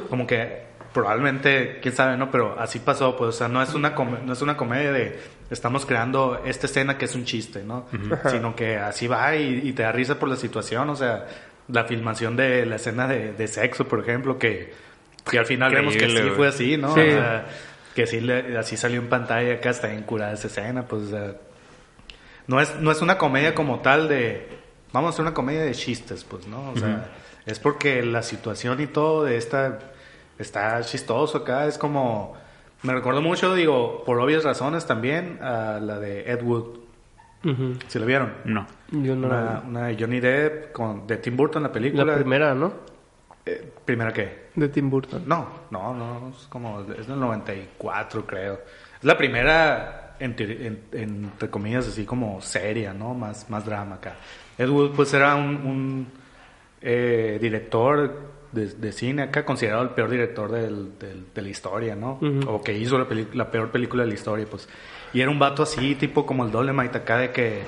[0.08, 2.30] como que probablemente, quién sabe, ¿no?
[2.30, 5.18] Pero así pasó, pues, o sea, no es una, com- no es una comedia de
[5.50, 7.86] estamos creando esta escena que es un chiste, ¿no?
[8.30, 11.26] Sino que así va y, y te da risa por la situación, o sea,
[11.68, 14.72] la filmación de la escena de, de sexo, por ejemplo, que,
[15.30, 16.94] que al final vemos que Increíble, sí fue así, ¿no?
[16.94, 17.00] Sí.
[17.00, 17.46] O sea,
[17.94, 21.08] que sí, le- así salió en pantalla, acá está bien curada esa escena, pues, o
[21.10, 21.34] sea,
[22.46, 24.48] no es, no es una comedia como tal de.
[24.92, 26.70] Vamos a hacer una comedia de chistes, pues, ¿no?
[26.72, 27.06] O sea,
[27.46, 29.78] es porque la situación y todo de esta.
[30.38, 32.34] Está chistoso acá, es como.
[32.82, 36.78] Me recuerdo mucho, digo, por obvias razones también, a la de Ed Wood.
[37.44, 37.74] Ujú.
[37.88, 38.32] ¿Sí la vieron?
[38.44, 38.66] No.
[38.90, 42.04] Yo no Una, la una de Johnny Depp con, de Tim Burton, la película.
[42.04, 42.72] La primera, ¿no?
[43.46, 44.48] Eh, ¿Primera qué?
[44.54, 45.22] De Tim Burton.
[45.26, 48.54] No, no, no, es como, es del 94 creo.
[48.98, 53.14] Es la primera, entre, en- entre comillas, así como seria, ¿no?
[53.14, 54.14] Más, más drama acá.
[54.58, 56.06] Ed Wood pues era un, un,
[56.80, 61.96] eh, director de, de cine acá, considerado el peor director del- del- de la historia,
[61.96, 62.18] ¿no?
[62.20, 62.48] Ujú.
[62.50, 64.68] O que hizo la, la peor película de la historia, pues.
[65.14, 67.62] Y era un vato así, tipo como el Dolemite acá, de que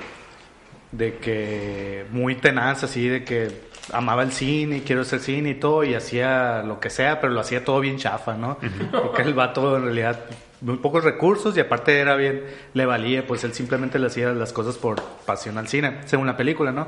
[0.91, 3.49] de que muy tenaz así de que
[3.91, 7.41] amaba el cine quiero hacer cine y todo y hacía lo que sea pero lo
[7.41, 8.57] hacía todo bien chafa no
[9.01, 10.21] porque el vato en realidad
[10.61, 12.43] muy pocos recursos y aparte era bien
[12.73, 16.37] le valía pues él simplemente le hacía las cosas por pasión al cine según la
[16.37, 16.87] película no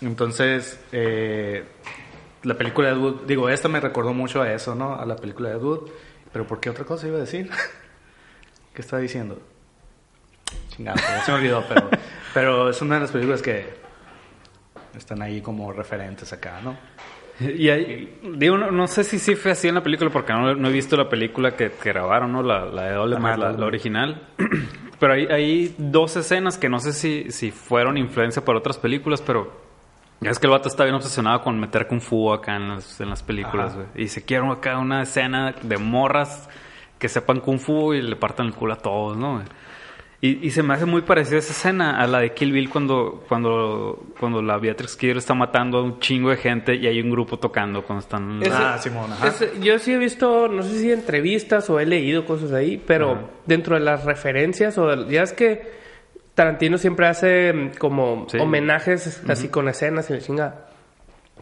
[0.00, 1.64] entonces eh,
[2.48, 5.16] la película de Ed Wood digo esta me recordó mucho a eso no a la
[5.16, 5.90] película de Ed Wood
[6.32, 7.50] pero por qué otra cosa iba a decir
[8.74, 9.38] qué estaba diciendo
[10.68, 11.90] Chingado, se me olvidó, pero,
[12.34, 13.66] pero es una de las películas que
[14.96, 16.76] están ahí como referentes acá, ¿no?
[17.40, 20.54] Y ahí, digo, no, no sé si sí fue así en la película, porque no,
[20.54, 22.42] no he visto la película que, que grabaron, ¿no?
[22.42, 24.28] La, la de Dolemite, Ajá, la, la original.
[24.98, 29.22] pero hay, hay dos escenas que no sé si, si fueron influencia por otras películas,
[29.22, 29.67] pero
[30.22, 33.10] es que el vato está bien obsesionado con meter kung fu acá en las, en
[33.10, 33.86] las películas, güey.
[33.96, 36.48] Y se quiere acá una escena de morras
[36.98, 39.42] que sepan kung fu y le partan el culo a todos, ¿no?
[40.20, 43.24] Y, y se me hace muy parecida esa escena a la de Kill Bill cuando,
[43.28, 47.08] cuando, cuando la Beatrix Kidder está matando a un chingo de gente y hay un
[47.08, 48.42] grupo tocando cuando están...
[48.42, 49.28] Ese- Ah, Simón, ajá.
[49.28, 53.12] ese- yo sí he visto, no sé si entrevistas o he leído cosas ahí, pero
[53.12, 53.20] Ajá.
[53.46, 55.78] dentro de las referencias o de- ya es que
[56.38, 58.38] Tarantino siempre hace mm, como Sí.
[58.38, 60.54] homenajes así con escenas y la chinga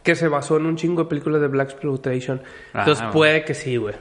[0.03, 2.41] que se basó en un chingo de películas de Black Exploitation.
[2.71, 3.13] Ajá, Entonces bueno.
[3.13, 3.95] puede que sí, güey.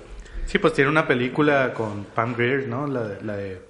[0.45, 2.87] Sí, pues tiene una película con Pam Grier, ¿no?
[2.87, 3.61] La de, la de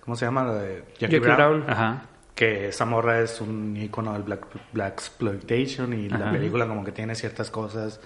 [0.00, 0.44] ¿cómo se llama?
[0.44, 1.36] La de Jackie, Jackie Brown.
[1.36, 1.64] Brown.
[1.70, 2.02] Ajá.
[2.34, 6.92] Que esa morra es un icono del Black, Black Exploitation y la película como que
[6.92, 7.98] tiene ciertas cosas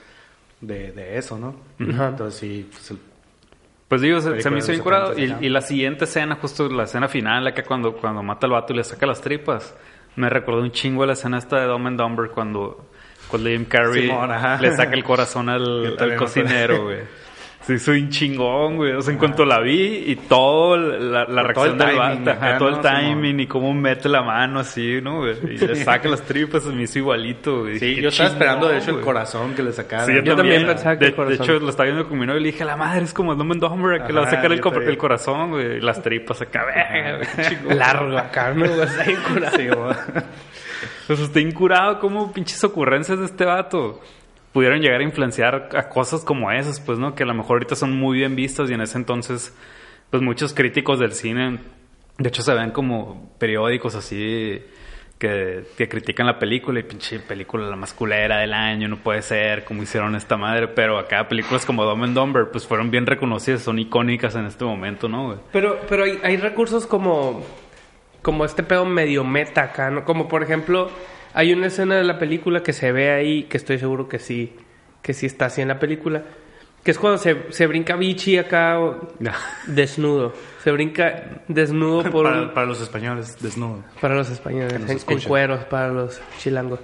[0.61, 1.57] de, de eso, ¿no?
[1.93, 2.09] Ajá.
[2.11, 2.99] Entonces sí, pues, el-
[3.93, 5.15] Pues digo, se, me hizo bien curado.
[5.15, 5.39] 70s, ajá.
[5.43, 8.73] Y, y la siguiente escena, justo la escena final, acá cuando, cuando mata al vato
[8.73, 9.77] y le saca las tripas,
[10.17, 12.87] me recordó un chingo a la escena esta de Dumb and Dumber cuando,
[13.29, 14.31] cuando Jim Carrey Simón,
[14.63, 17.01] le saca el corazón al, al cocinero, güey.
[17.63, 18.93] Se hizo un chingón, güey.
[18.93, 22.69] O sea, en cuanto la vi y todo la, la reacción el del ajá, todo
[22.71, 22.81] el ¿no?
[22.81, 25.19] timing y cómo mete la mano así, ¿no?
[25.21, 25.37] güey?
[25.45, 27.79] Y le saca las tripas, me hizo igualito, güey.
[27.79, 29.05] Sí, yo estaba "Qué esperando de hecho el güey".
[29.05, 30.07] corazón que le sacaran.
[30.07, 31.39] Sí, yo, Yo también, también pensaba que de, el corazón.
[31.39, 33.33] de hecho, lo estaba viendo con mi novio y le dije, la madre es como
[33.33, 34.61] el Dumb and Dumber, que le va a sacar el,
[34.97, 37.77] corazón, güey, y las tripas acá, güey.
[37.79, 38.65] Largo acá, ¿no?
[38.65, 39.57] Está bien curado.
[39.57, 39.95] Sí, güey.
[41.07, 44.01] Pues está incurado, como pinches ocurrencias de este vato
[44.53, 47.15] pudieron llegar a influenciar a cosas como esas, pues, ¿no?
[47.15, 49.57] Que a lo mejor ahorita son muy bien vistas y en ese entonces,
[50.11, 51.61] pues muchos críticos del cine
[52.19, 54.63] De hecho, se ven como periódicos así
[55.19, 59.23] que, que critican la película y pinche película la más culera del año, no puede
[59.23, 60.67] ser, como hicieron esta madre.
[60.67, 64.65] Pero acá películas como Dumb and Dumber, pues fueron bien reconocidas, son icónicas en este
[64.65, 65.41] momento, ¿no?
[65.53, 67.45] Pero, pero hay, hay recursos como,
[68.21, 70.05] como este pedo medio meta acá, ¿no?
[70.05, 70.91] Como por ejemplo,
[71.35, 74.55] hay una escena de la película que se ve ahí, que estoy seguro que sí,
[75.03, 76.23] que sí está así en la película,
[76.83, 78.79] que es cuando se, se brinca Vichy acá
[79.67, 80.33] desnudo.
[80.65, 83.85] Se brinca desnudo por Para, para los españoles, desnudo.
[84.01, 86.81] Para los españoles, en, en cueros, para los chilangos.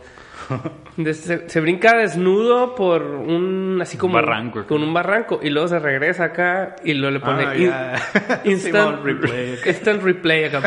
[0.96, 4.64] De- se, se brinca desnudo por un así como barranco.
[4.66, 8.40] con un barranco y luego se regresa acá y luego le pone Ah, in- ya.
[8.44, 10.60] instant replay instant replay acá.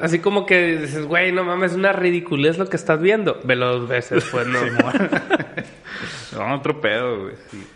[0.00, 3.40] así como que dices, güey, no mames, es una ridiculez lo que estás viendo.
[3.44, 4.58] Velo dos veces, pues no.
[6.36, 7.34] No, otro pedo, güey.
[7.50, 7.66] sí.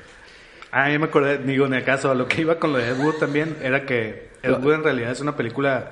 [0.72, 2.90] Ah, yo me acordé, digo, en el caso, a lo que iba con lo de
[2.90, 5.90] Ed Wood también, era que Ed Wood en realidad es una película,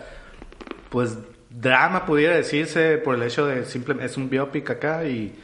[0.90, 1.18] pues,
[1.50, 5.34] drama, pudiera decirse, por el hecho de simple, es un biopic acá, y,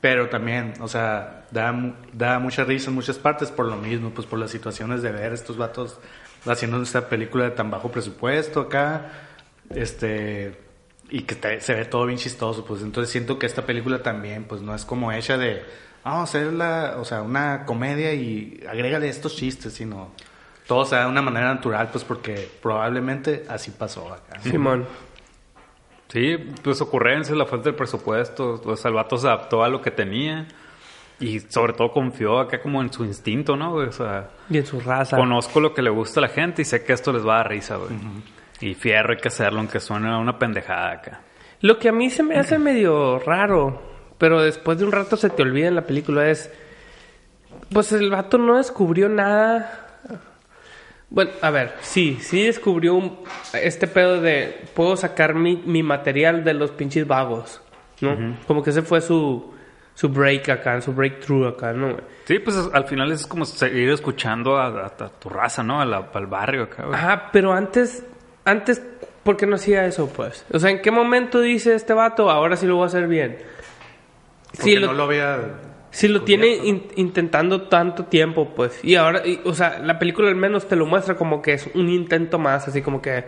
[0.00, 1.74] pero también, o sea, da,
[2.12, 5.32] da mucha risa en muchas partes por lo mismo, pues por las situaciones de ver
[5.32, 5.98] estos vatos
[6.46, 9.12] haciendo esta película de tan bajo presupuesto acá,
[9.74, 10.58] este,
[11.10, 14.60] y que se ve todo bien chistoso, pues entonces siento que esta película también, pues
[14.60, 15.62] no es como hecha de,
[16.04, 20.12] vamos a hacer la, o sea, una comedia y agrégale estos chistes, sino
[20.66, 24.38] todo se da de una manera natural, pues porque probablemente así pasó acá.
[24.42, 24.84] Simón.
[24.84, 25.07] Sí,
[26.62, 29.90] pues ocurrencias, la falta de presupuesto, o sea, el vato se adaptó a lo que
[29.90, 30.46] tenía
[31.20, 33.74] y sobre todo confió acá como en su instinto, ¿no?
[33.74, 35.16] O sea, Y en su raza.
[35.16, 37.36] conozco lo que le gusta a la gente y sé que esto les va a
[37.38, 37.90] dar risa, güey.
[38.60, 41.20] Y fierro hay que hacerlo, aunque suene a una pendejada acá.
[41.60, 43.82] Lo que a mí se me hace medio raro,
[44.16, 46.50] pero después de un rato se te olvida en la película es...
[47.72, 49.84] Pues el vato no descubrió nada.
[51.10, 53.18] Bueno, a ver, sí, sí descubrió un-
[53.54, 54.62] este pedo de...
[54.74, 57.60] Puedo sacar mi, mi material de los pinches vagos,
[58.02, 58.36] ¿no?
[58.46, 59.54] Como que ese fue su,
[59.94, 61.96] su break acá, su breakthrough acá, ¿no?
[62.26, 65.80] Sí, pues al final es como seguir escuchando a, a- a tu raza, ¿no?
[65.80, 66.94] A la- al barrio acá, güey.
[66.94, 68.04] Ajá, pero antes,
[68.44, 68.82] antes,
[69.24, 70.44] ¿por qué no hacía eso, pues?
[70.52, 73.38] O sea, ¿en qué momento dice este vato, ahora sí lo voy a hacer bien?
[74.50, 75.38] Porque Sí, no lo- lo había...
[75.98, 78.78] Si lo tiene in- intentando tanto tiempo, pues.
[78.84, 81.68] Y ahora, y- o sea, la película al menos te lo muestra como que es
[81.74, 83.24] un intento más, así como que.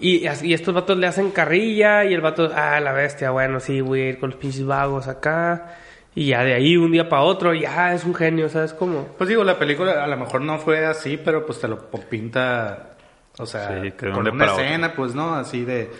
[0.00, 3.80] Y, y estos vatos le hacen carrilla y el vato, ah, la bestia, bueno, sí,
[3.82, 5.76] voy a ir con los pinches vagos acá.
[6.14, 9.08] Y ya de ahí, un día para otro, ya es un genio, ¿sabes cómo?
[9.18, 12.96] Pues digo, la película a lo mejor no fue así, pero pues te lo pinta,
[13.38, 14.62] o sea, Sí, con una otro.
[14.62, 15.90] escena, pues no, así de,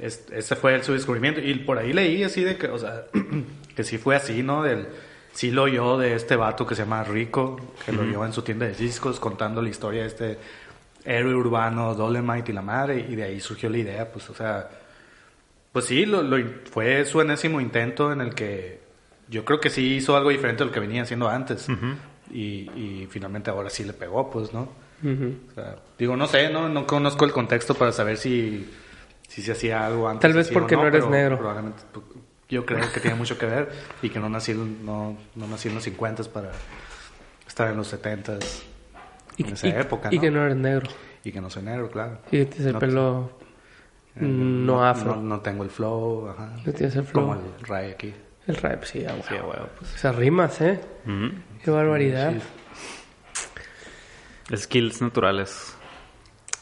[0.00, 1.40] es- ese fue su descubrimiento.
[1.40, 3.04] Y por ahí leí así de que, o sea,
[3.76, 4.62] que sí fue así, ¿no?
[4.62, 4.88] Del,
[5.34, 8.42] sí lo oyó de este vato que se llama Rico, que lo oyó en su
[8.42, 10.38] tienda de discos contando la historia de este
[11.04, 14.70] héroe urbano, Dolemite y la madre, y de ahí surgió la idea, pues, o sea,
[15.72, 16.38] pues sí, lo, lo-
[16.70, 18.80] fue su enésimo intento en el que
[19.28, 21.68] yo creo que sí hizo algo diferente de lo que venía haciendo antes.
[22.30, 24.68] y, y finalmente ahora sí le pegó, pues, ¿no?
[25.50, 28.70] O sea, digo, no sé, no, no conozco el contexto para saber si,
[29.28, 30.22] si se hacía algo antes.
[30.22, 31.38] Tal vez porque no eres pero negro.
[31.38, 32.04] Probablemente, pues,
[32.48, 35.74] yo creo que tiene mucho que ver y que no nací, no, no nací en
[35.74, 36.50] los 50 para
[37.46, 38.38] estar en los 70
[39.36, 40.20] Y, en esa y- época, y ¿no?
[40.22, 40.88] que no eres negro.
[41.24, 42.18] Y que no soy negro, claro.
[42.28, 43.38] Y que tienes el No, pelo
[44.16, 45.16] Eh, no, afro.
[45.16, 46.56] No, no tengo el flow, ajá.
[46.64, 47.22] No tienes el flow.
[47.28, 48.14] Como el Ray aquí.
[48.46, 49.94] El rap, sí, ah, Sí, huevo, pues.
[49.94, 50.78] Esas rimas, ¿eh?
[51.06, 51.32] Ujú.
[51.64, 52.34] Qué barbaridad.
[54.54, 55.74] Skills naturales.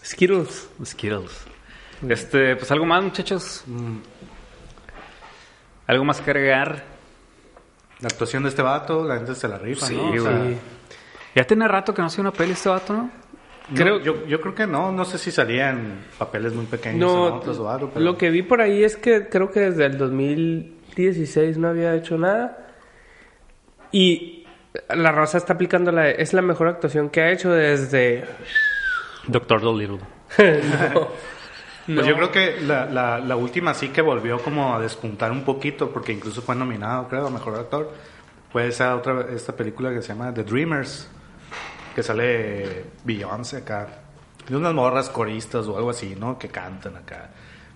[0.05, 0.68] Skittles.
[0.85, 1.33] Skittles.
[2.09, 3.64] Este, pues algo más, muchachos.
[5.92, 6.85] Algo más que agregar.
[8.00, 10.11] La actuación de este vato, la gente se la rifa, Sí, ¿no?
[10.11, 10.57] O sea, güey.
[11.35, 13.11] Ya tiene rato que no hacía una peli este vato, ¿no?
[13.74, 17.37] creo, yo, yo creo que no, no sé si salía en papeles muy pequeños No,
[17.37, 19.98] otros o algo, pero lo que vi por ahí es que creo que desde el
[19.98, 22.68] 2016 no había hecho nada.
[23.92, 24.46] Y
[24.88, 26.09] la Rosa está aplicando la...
[26.09, 28.24] Es la mejor actuación que ha hecho desde...
[29.26, 30.00] Doctor Dolittle.
[30.94, 31.09] no.
[31.87, 35.42] Pues yo creo que la, la, la última sí que volvió como a despuntar un
[35.45, 37.90] poquito, porque incluso fue nominado, creo, a Mejor Actor.
[38.53, 41.09] Fue esa otra, esta película que se llama The Dreamers,
[41.95, 43.88] que sale Beyoncé acá.
[44.49, 46.38] De unas morras coristas o algo así, ¿no?
[46.38, 47.31] Que cantan acá.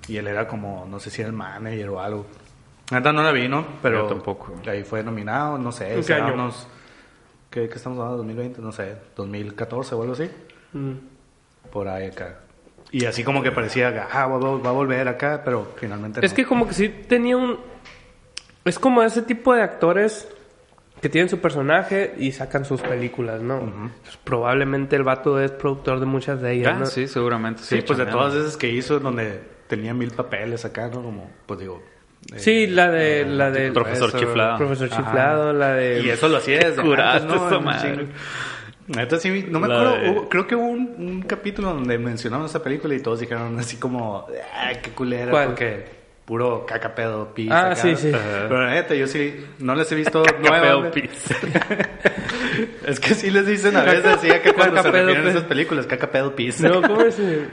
[0.08, 2.26] Y él era como, no sé si era el manager o algo.
[2.92, 3.64] Neta no la vi, ¿no?
[3.82, 4.54] Pero Yo tampoco.
[4.68, 5.94] ahí fue nominado, no sé.
[5.94, 6.34] ¿En qué año?
[6.34, 6.68] unos-
[7.50, 8.22] ¿qué, qué estamos hablando?
[8.24, 8.58] ¿2020?
[8.58, 10.30] No sé, 2014 o algo así.
[10.72, 10.92] Mm.
[11.72, 12.40] Por ahí acá.
[12.92, 16.32] Y así como que parecía, ah, va, va- va a volver acá, pero finalmente Es
[16.32, 16.36] no.
[16.36, 17.58] que como que sí tenía un...
[18.64, 20.28] Es como ese tipo de actores
[21.00, 23.60] que tienen su personaje y sacan sus películas, ¿no?
[24.02, 26.86] Pues, probablemente el vato es productor de muchas de ellas, Ah, ¿no?
[26.86, 27.62] sí, seguramente.
[27.62, 31.02] Sí, pues de todas esas que hizo donde tenía mil papeles acá, ¿no?
[31.02, 31.82] Como, pues digo...
[32.34, 34.56] eh, Sí, la de la del Profesor eso, Chiflado.
[34.58, 34.96] Profesor Ajá.
[35.04, 37.60] Chiflado, la de Y eso lo hacía desde Curaste antes, ¿no?
[38.88, 41.98] Neta, sí, no me La acuerdo, de- hubo- creo que hubo un, un capítulo donde
[41.98, 45.46] mencionaron esa película y todos dijeron así como, ay, qué culera, ¿Cuál?
[45.48, 45.84] porque
[46.24, 47.50] puro caca pedo, pis.
[47.50, 47.76] Ah, acá".
[47.76, 48.12] sí, sí.
[48.12, 51.10] Pero neta, yo sí, no les he visto Caca, pedo, pis.
[52.86, 55.44] es que sí les dicen a veces así acá cuando se pedo, refieren a esas
[55.44, 56.60] películas, caca pedo, pis.
[56.60, 57.18] No, ¿cómo es?
[57.20, 57.48] eh,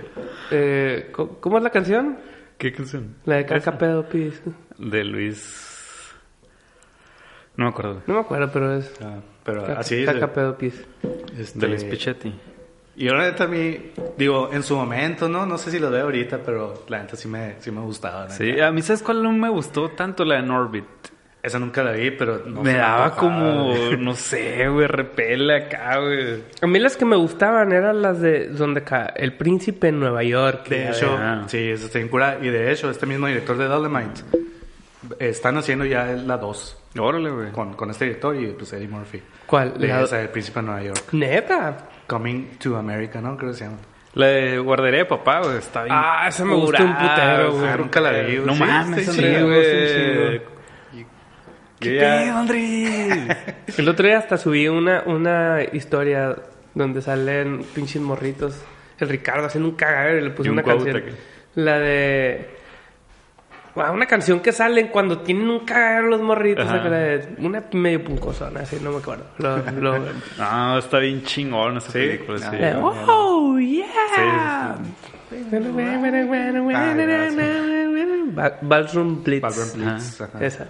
[0.51, 2.17] eh, ¿Cómo es la canción?
[2.57, 3.15] ¿Qué canción?
[3.25, 4.39] La de Caca Pedo Pis.
[4.77, 6.13] De Luis.
[7.57, 8.01] No me acuerdo.
[8.07, 10.83] No me acuerdo, pero es Ah, pero Caca, así Caca de, Pedo Pis.
[11.37, 12.33] este, De Luis Pichetti.
[12.95, 15.45] Y la neta a mí, digo, en su momento, ¿no?
[15.47, 18.25] No sé si lo veo ahorita, pero la neta sí me, sí me gustaba.
[18.25, 20.23] la Sí, a mí, ¿sabes cuál no me gustó tanto?
[20.25, 20.85] La de Norbit.
[21.41, 25.97] Esa nunca la vi, pero no me daba antojaba, como, no sé, güey, repele acá,
[25.99, 26.41] güey.
[26.61, 30.23] A mí las que me gustaban eran las de donde ca- el príncipe en Nueva
[30.23, 30.69] York.
[30.69, 31.43] De hecho, Ah.
[31.47, 32.37] sí, esa está bien curada.
[32.41, 34.21] Y de hecho, este mismo director de Dolomite
[35.19, 37.51] están haciendo ya la 2 Órale, güey.
[37.51, 39.21] con, con este director y pues Eddie Murphy.
[39.45, 39.77] ¿Cuál?
[39.79, 41.03] De La- esa del Príncipe de Nueva York.
[41.13, 41.77] Neta.
[42.07, 43.35] Coming to America, ¿no?
[43.37, 43.77] Creo que se llama.
[44.13, 45.95] La de guardería de papá, güey, está bien.
[45.97, 47.67] Ah, esa me gustó un putero, güey.
[47.67, 48.37] Ah, nunca la vi.
[48.37, 50.41] No Sí, mames, sí, güey.
[51.79, 53.27] ¿Qué pedo, Andrés?
[53.77, 56.35] El otro día hasta subí una, una historia
[56.73, 58.61] donde salen pinches morritos.
[58.99, 61.03] El Ricardo haciendo un cagadero y le puse Y un una canción.
[61.55, 62.49] La de...
[63.75, 66.67] Una canción que salen cuando tienen un cagadero los morritos.
[67.39, 69.25] Una medio puncosona, así, no me acuerdo.
[69.39, 69.99] Lo- lo-
[70.37, 72.57] No, está bien chingón esa película, sí.
[73.07, 74.75] Oh, yeah.
[78.35, 79.41] Ba- Ballroom Blitz.
[79.41, 80.45] Ballroom Blitz, ajá.
[80.45, 80.67] Esa.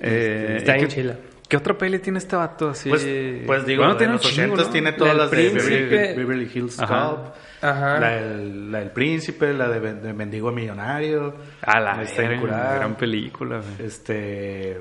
[0.00, 1.16] Eh, Está ¿y bien qué- chila.
[1.48, 2.88] ¿Qué otra peli tiene este vato así?
[2.88, 3.06] Pues,
[3.46, 4.70] pues digo, Bueno, de tiene los un chingo, 80 ¿no?
[4.72, 5.50] tiene todas las de.
[5.50, 6.76] Beverly, Beverly Hills.
[6.78, 7.34] Cop.
[7.64, 7.98] Ajá.
[7.98, 11.34] La del, la del Príncipe, la de, de Mendigo Millonario.
[11.62, 12.04] A la
[12.40, 12.76] curada.
[12.76, 13.86] gran película, güey.
[13.88, 14.80] Este.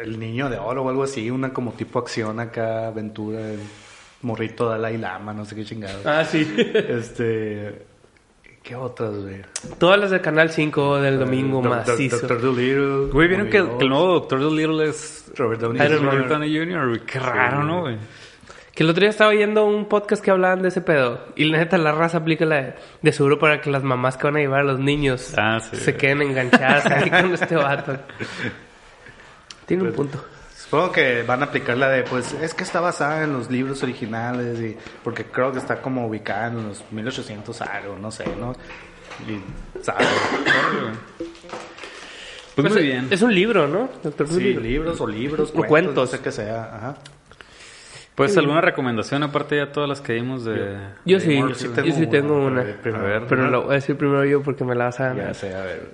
[0.00, 3.58] El niño de oro o algo así, una como tipo acción acá, aventura, el
[4.22, 5.98] morrito Dalai Lama, no sé qué chingado.
[6.04, 6.54] Ah, sí.
[6.56, 7.86] Este.
[8.62, 9.40] ¿Qué otras, güey?
[9.78, 12.18] Todas las de Canal 5 del domingo Doc- macizo.
[12.18, 13.06] Doctor Dolittle.
[13.10, 16.02] Güey, ¿vieron que, el nuevo Doctor Dolittle es Robert Downey Jr.
[16.02, 17.00] Robert Downey Jr.?
[17.06, 17.96] Qué raro, ¿no, güey?
[18.80, 21.20] Que el otro día estaba oyendo un podcast que hablaban de ese pedo.
[21.36, 24.24] Y la neta, la raza aplica la de, de seguro para que las mamás que
[24.24, 25.76] van a llevar a los niños Ah, sí.
[25.76, 27.98] se queden enganchadas ahí con este vato.
[29.66, 30.24] Tiene un punto.
[30.56, 33.82] Supongo que van a aplicar la de, pues, es que está basada en los libros
[33.82, 38.52] originales y porque creo que está como ubicada en los 1800 algo, no sé, ¿no?
[39.28, 40.08] Y, ¿sabes?
[41.18, 41.28] Pues,
[42.54, 43.08] Pues, muy bien.
[43.10, 43.90] Es un libro, ¿no?
[44.02, 44.62] Doctor Sí, Dolittle.
[44.62, 45.94] libros o libros, O cuentos, cuentos.
[45.96, 46.94] no sé qué sea, ajá.
[48.26, 50.76] Pues, ¿alguna recomendación aparte de todas las que vimos de...
[51.06, 51.54] Yo de sí, yo
[51.92, 52.60] sí tengo, una.
[52.60, 53.04] a ver, primero.
[53.04, 53.22] A ver.
[53.28, 55.34] Pero lo voy a decir primero yo porque me la vas a Ya ganar.
[55.34, 55.88] sé, a ver.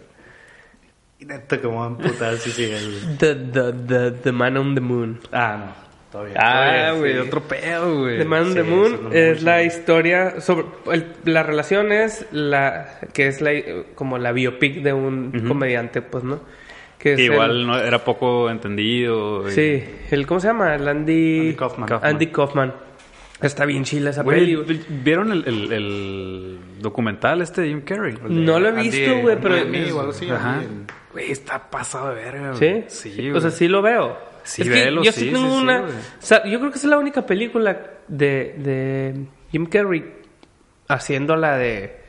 [1.19, 3.17] Y neta, como van a emputar si sigue el...
[3.19, 5.19] The, the, the, the Man on the Moon.
[5.33, 5.73] Ah, no,
[6.12, 6.35] todavía.
[6.39, 7.19] Ah, güey, sí.
[7.21, 8.19] otro pedo, güey.
[8.19, 12.27] The Man on sí, the Moon no es la historia sobre el- la relación es
[12.33, 13.53] la que es la
[13.95, 16.41] como la biopic de un comediante, pues, ¿no?
[16.98, 19.48] Que igual el- no, era poco entendido.
[19.48, 21.88] y- sí, el cómo se llama, el Andy Andy Kaufman.
[22.02, 22.74] Andy Kaufman.
[23.42, 24.54] Está bien chila esa Güey, peli.
[24.54, 24.80] güey.
[24.88, 28.14] ¿vieron el, el- el documental este de Jim Carrey?
[28.28, 30.62] No lo he Andy- visto, güey, pero algo así, Ajá.
[31.12, 32.66] Güey, está pasado de verga, ¿Sí?
[32.66, 32.85] güey.
[32.88, 34.16] Sí, O sea, sí lo veo.
[34.42, 35.80] Sí, es que velo, yo sí, sí tengo sí, sí, una...
[35.80, 35.92] güey.
[35.92, 37.78] o sea, yo creo que esa es la única película
[38.09, 39.14] de, de
[39.50, 40.04] Jim Carrey
[40.88, 42.06] haciendo la de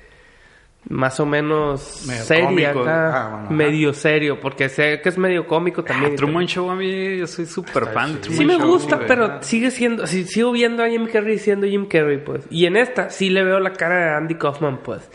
[0.89, 2.81] más o menos Medio seria cómico.
[2.81, 3.53] acá, Ah, bueno, ajá.
[3.53, 6.13] medio serio, porque sé que es medio cómico también.
[6.13, 8.99] Ah, Truman Show a mí, yo soy súper fan de Truman Sí me Show, gusta,
[9.07, 12.45] pero sigue siendo, sí, sigo viendo a Jim Carrey siendo Jim Carrey, pues.
[12.49, 15.09] Y en esta sí le veo la cara de Andy Kaufman, pues.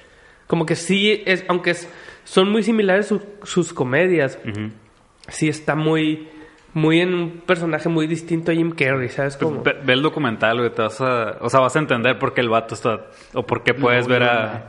[0.47, 1.89] Como que sí es, aunque es-
[2.25, 4.39] son muy similares su- sus comedias,
[5.29, 6.29] sí está muy,
[6.75, 9.63] muy en un personaje muy distinto a Jim Carrey, ¿sabes Pues cómo?
[9.63, 11.39] ve, ve el documental, güey, te vas a...
[11.41, 13.07] O sea, vas a entender por qué el vato está...
[13.33, 14.69] O por qué puedes ver a,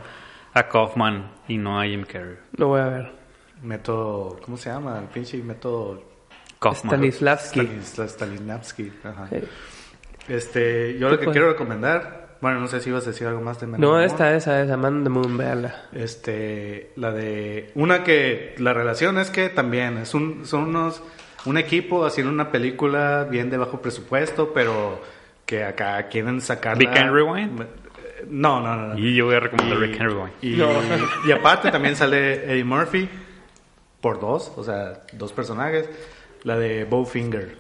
[0.53, 2.37] a Kaufman y no a Jim Carrey.
[2.57, 3.11] Lo voy a ver.
[3.61, 4.99] Método, ¿cómo se llama?
[4.99, 6.03] El pinche método
[6.59, 6.95] Kaufman.
[6.95, 7.59] Stanislavski.
[7.61, 8.91] Stanisla- Stanislavski.
[9.03, 9.27] Ajá.
[9.29, 9.37] Sí.
[10.27, 11.33] Este, yo lo que fue?
[11.33, 14.06] quiero recomendar, bueno, no sé si ibas a decir algo más de Man No, the
[14.06, 15.83] esta, esa, esa, Man on the Moon, véala.
[15.93, 21.01] Este, la de una que la relación es que también es un son unos
[21.45, 25.01] un equipo haciendo una película bien de bajo presupuesto, pero
[25.45, 27.65] que acá quieren sacar and Rewind?
[28.30, 28.88] No, no, no.
[28.94, 28.98] no.
[29.00, 30.32] Y yo voy a recomendar Rick and Rewind.
[30.42, 30.56] Y,
[31.28, 33.10] y aparte también sale Eddie Murphy
[34.02, 35.90] por dos, o sea, dos personajes.
[36.44, 37.58] La de Bowfinger.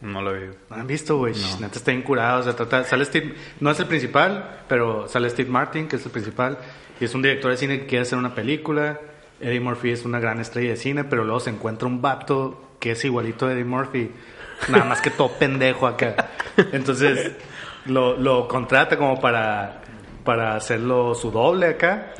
[0.00, 0.46] No lo vi.
[0.70, 1.34] ¿No han visto, güey?
[1.60, 2.40] Neta está bien curado.
[2.40, 6.04] O sea, trata- sale Steve, no es el principal, pero sale Steve Martin, que es
[6.06, 6.58] el principal.
[7.00, 8.98] Y es un director de cine que quiere hacer una película.
[9.40, 12.92] Eddie Murphy es una gran estrella de cine, pero luego se encuentra un vato que
[12.92, 14.10] es igualito a Eddie Murphy.
[14.68, 16.30] Nada más que todo pendejo acá.
[16.72, 17.32] Entonces
[17.86, 19.82] lo, lo contrata como para,
[20.24, 22.12] para hacerlo su doble acá.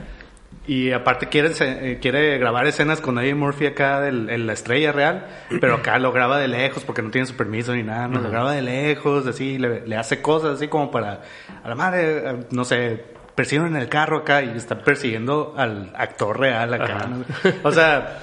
[0.66, 4.92] Y aparte quiere, eh, quiere grabar escenas con Eddie Murphy acá del- en la estrella
[4.92, 5.26] real,
[5.60, 8.30] pero acá lo graba de lejos porque no tiene su permiso ni nada, no, lo
[8.30, 11.20] graba de lejos, así, le, le hace cosas así como para,
[11.62, 15.92] a la madre, eh, no sé, persiguen en el carro acá y está persiguiendo al
[15.96, 17.08] actor real acá.
[17.08, 17.24] ¿no?
[17.62, 18.20] O sea,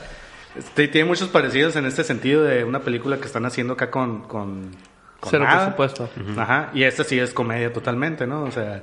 [0.57, 4.21] este, tiene muchos parecidos en este sentido de una película que están haciendo acá con...
[4.23, 4.71] con,
[5.19, 5.75] con Cero nada.
[5.75, 6.09] presupuesto.
[6.38, 8.41] Ajá, y esta sí es comedia totalmente, ¿no?
[8.45, 8.82] O sea,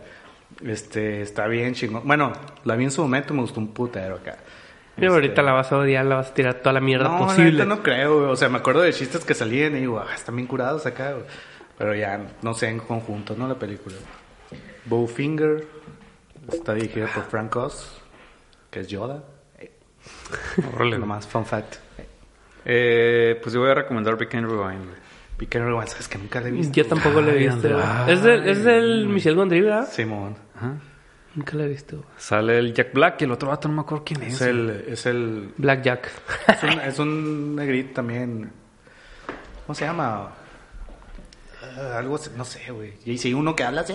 [0.64, 2.02] este, está bien chingón.
[2.06, 2.32] Bueno,
[2.64, 4.38] la vi en su momento, me gustó un putero acá.
[4.96, 7.52] Y ahorita la vas a odiar, la vas a tirar toda la mierda No, posible.
[7.52, 8.30] neta no creo, güey.
[8.30, 11.12] O sea, me acuerdo de chistes que salían y digo, ah, están bien curados acá,
[11.12, 11.24] güey.
[11.78, 13.46] Pero ya, no sé, en conjunto, ¿no?
[13.46, 13.94] La película.
[14.86, 15.64] Bowfinger
[16.52, 18.00] está dirigida por Frank Oz,
[18.70, 19.22] que es Yoda.
[20.98, 21.76] Nomás, fun fact.
[22.64, 25.07] Eh, pues yo voy a recomendar Big Rewind, güey.
[25.38, 26.72] Rewind, ¿sabes que nunca la he visto?
[26.74, 27.68] Yo tampoco lo he visto.
[28.08, 29.88] Es del, es del Michel Gondry, ¿verdad?
[29.90, 30.36] Simón.
[31.34, 32.04] Nunca lo he visto.
[32.16, 34.34] Sale el Jack Black y el otro vato no me acuerdo quién es.
[34.34, 36.10] Es el, es el Black Jack.
[36.48, 38.50] Es un, es un negrito también.
[39.66, 40.30] ¿Cómo se llama?
[41.62, 42.94] Ah, algo, no sé, güey.
[43.04, 43.92] Y si uno que habla así,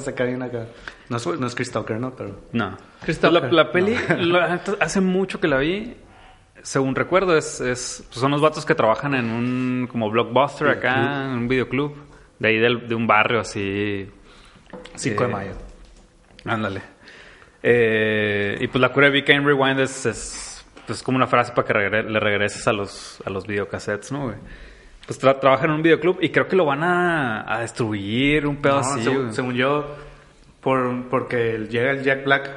[0.00, 0.66] se cae bien acá.
[1.08, 2.14] No es, no es Chris Tucker, ¿no?
[2.14, 2.40] Pero.
[2.52, 2.76] No.
[3.02, 3.52] Chris la, Tucker.
[3.52, 5.96] la peli, la- hace mucho que la vi.
[6.64, 11.26] Según recuerdo, es, es pues son los vatos que trabajan en un como blockbuster acá,
[11.26, 11.94] en un videoclub.
[12.38, 14.08] De ahí del- de un barrio así.
[14.96, 15.52] 5 de Eh, mayo.
[16.46, 16.80] Ándale.
[17.62, 21.52] Eh, y pues la cura de Big Game Rewind es, es pues como una frase
[21.52, 24.36] para que regre- le regreses a los, a los videocassettes, ¿no, güey?
[25.06, 28.56] Pues tra- trabajan en un videoclub y creo que lo van a, a destruir, un
[28.56, 29.94] pedo No, así, según yo,
[30.60, 32.50] por, porque llega el Jack Black.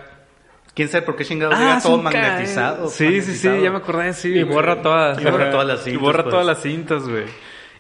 [0.78, 2.88] ¿Quién sabe por qué chingados Ah, llega todo magnetizado?
[2.89, 4.30] Sí, sí, sí, ya me acordé, sí.
[4.30, 5.19] Y borra todas.
[5.19, 6.32] Y borra todas las Y cintas, borra pues.
[6.34, 7.23] todas las cintas, güey.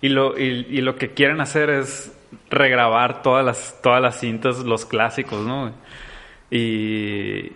[0.01, 2.11] Y lo, y, y lo que quieren hacer es
[2.49, 5.71] regrabar todas las, todas las cintas, los clásicos, ¿no?
[6.49, 7.51] Y,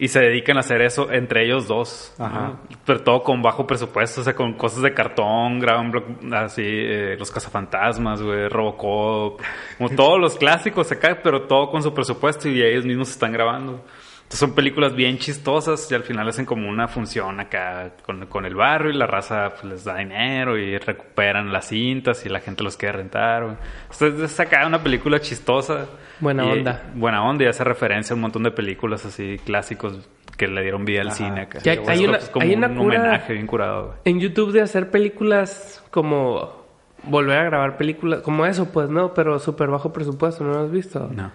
[0.00, 2.12] y se dedican a hacer eso entre ellos dos.
[2.18, 2.24] ¿no?
[2.24, 2.52] Ajá.
[2.84, 5.92] Pero todo con bajo presupuesto, o sea, con cosas de cartón, graban
[6.32, 9.40] así, eh, los cazafantasmas, güey, Robocop,
[9.78, 13.84] como todos los clásicos acá, pero todo con su presupuesto y ellos mismos están grabando.
[14.32, 18.54] Son películas bien chistosas y al final hacen como una función acá con, con el
[18.54, 22.62] barrio y la raza pues, les da dinero y recuperan las cintas y la gente
[22.64, 23.58] los quiere rentar.
[23.90, 25.86] Entonces es acá una película chistosa.
[26.20, 26.82] Buena Y- onda.
[26.94, 30.08] Buena onda y hace referencia a un montón de películas así clásicos
[30.38, 31.16] que le dieron vida al Ajá.
[31.16, 31.58] cine acá.
[31.60, 33.86] Ya- hay una- como hay una un cura- homenaje bien curado.
[33.88, 33.98] güey.
[34.06, 36.62] En YouTube de hacer películas como...
[37.04, 39.12] Volver a grabar películas como eso, pues, ¿no?
[39.12, 41.10] Pero súper bajo presupuesto, ¿no lo has visto?
[41.12, 41.32] No.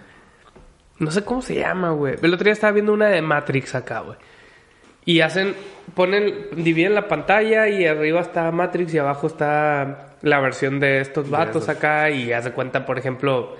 [0.98, 2.14] No sé cómo se llama, güey.
[2.20, 4.16] El otro día estaba viendo una de Matrix acá, güey.
[5.04, 5.54] Y hacen,
[5.94, 11.30] ponen, dividen la pantalla y arriba está Matrix y abajo está la versión de estos
[11.30, 13.56] vatos acá y hace cuenta, por ejemplo,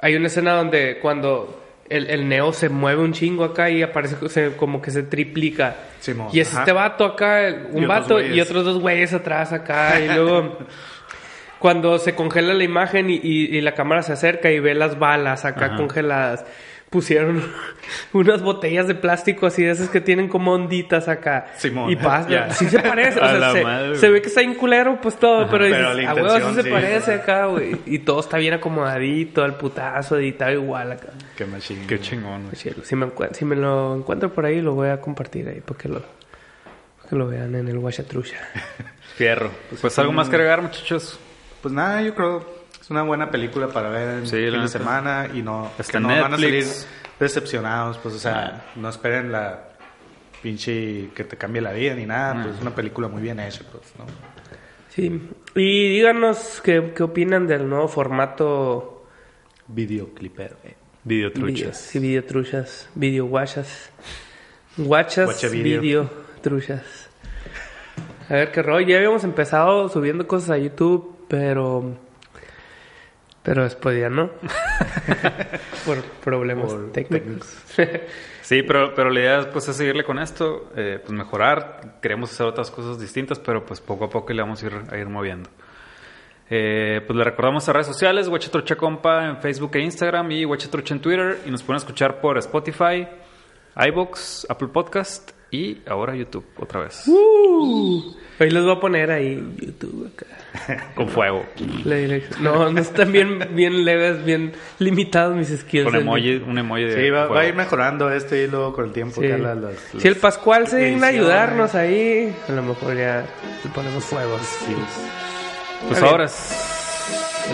[0.00, 1.60] hay una escena donde cuando
[1.90, 5.74] el, el Neo se mueve un chingo acá y aparece se- como que se triplica.
[6.00, 6.60] Simón, y es ajá.
[6.60, 10.56] este vato acá, un Y vato y otros dos güeyes atrás acá y luego...
[11.58, 14.98] Cuando se congela la imagen y, y- y la cámara se acerca y ve las
[14.98, 16.44] balas acá congeladas,
[16.88, 17.42] pusieron
[18.12, 21.48] unas botellas de plástico así de esas que tienen como onditas acá.
[21.56, 22.50] Simón, y pasa, ya.
[22.50, 24.12] sí se parece, o A sea, se, madre, se güey.
[24.12, 26.62] ve que está en culero pues todo, pero, pero dices, la "A huevo, sí se
[26.62, 26.70] sí".
[26.70, 27.76] parece acá, güey.
[27.86, 31.08] Y todo está bien acomodadito, el putazo editado igual acá.
[31.36, 31.86] Qué machín.
[31.88, 32.44] Qué chingón.
[32.44, 32.56] güey.
[32.84, 35.88] Si me, si me lo encuentro por ahí, lo voy a compartir ahí para que
[35.88, 38.36] lo, para que lo vean en el Guachatrucha.
[39.16, 39.50] Fierro.
[39.80, 41.18] Pues, algo más que agregar, muchachos.
[41.62, 42.44] Pues nada, yo creo
[42.80, 45.92] es una buena película para ver en Sí, fin la de semana y no, Está
[45.92, 46.64] que en no van a salir
[47.18, 49.64] decepcionados, pues o sea, no esperen la
[50.42, 53.62] pinche que te cambie la vida ni nada, pues es una película muy bien hecha,
[53.70, 54.04] pues, ¿no?
[54.88, 55.28] Sí.
[55.54, 59.06] Y díganos qué, qué opinan del nuevo formato
[59.66, 60.56] Videoclipero.
[60.64, 60.74] eh.
[61.04, 61.76] Videotruchas.
[61.76, 63.90] Sí, videotruchas, videoguachas.
[64.76, 65.80] Guachas, Guacha video.
[65.80, 66.10] video
[66.42, 67.08] truchas.
[68.28, 68.86] A ver qué rollo.
[68.86, 71.96] Ya habíamos empezado subiendo cosas a YouTube, pero.
[73.42, 74.30] Pero después ya no.
[75.86, 77.56] Por problemas Por técnicos.
[78.42, 81.98] Sí, pero, pero la idea pues, es seguirle con esto, eh, pues mejorar.
[82.00, 84.98] Queremos hacer otras cosas distintas, pero pues poco a poco le vamos a ir, a
[84.98, 85.50] ir moviendo.
[86.50, 90.94] Eh, pues le recordamos a redes sociales, Huachatrucha Compa en Facebook e Instagram y Huachatrucha
[90.94, 91.38] en Twitter.
[91.46, 93.06] Y nos pueden escuchar por Spotify,
[93.76, 97.04] iBox, Apple Podcast Y ahora YouTube, otra vez.
[97.06, 100.26] Uh, hoy les voy a poner ahí YouTube acá.
[100.94, 101.46] Con fuego.
[102.40, 105.86] No, no están bien, bien leves, bien limitados mis skills.
[105.86, 107.34] Con emoji, un emoji de Sí, va, fuego.
[107.34, 109.20] va a ir mejorando este y luego con el tiempo.
[109.22, 109.28] Sí.
[109.28, 113.24] ya las- las- Si el Pascual se digna a ayudarnos ahí, a lo mejor ya
[113.64, 114.40] le ponemos fuegos.
[115.88, 116.26] Pues ahora.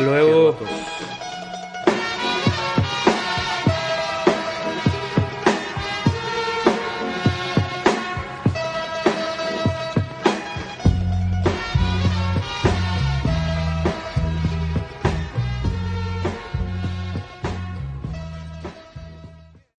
[0.04, 0.58] Luego,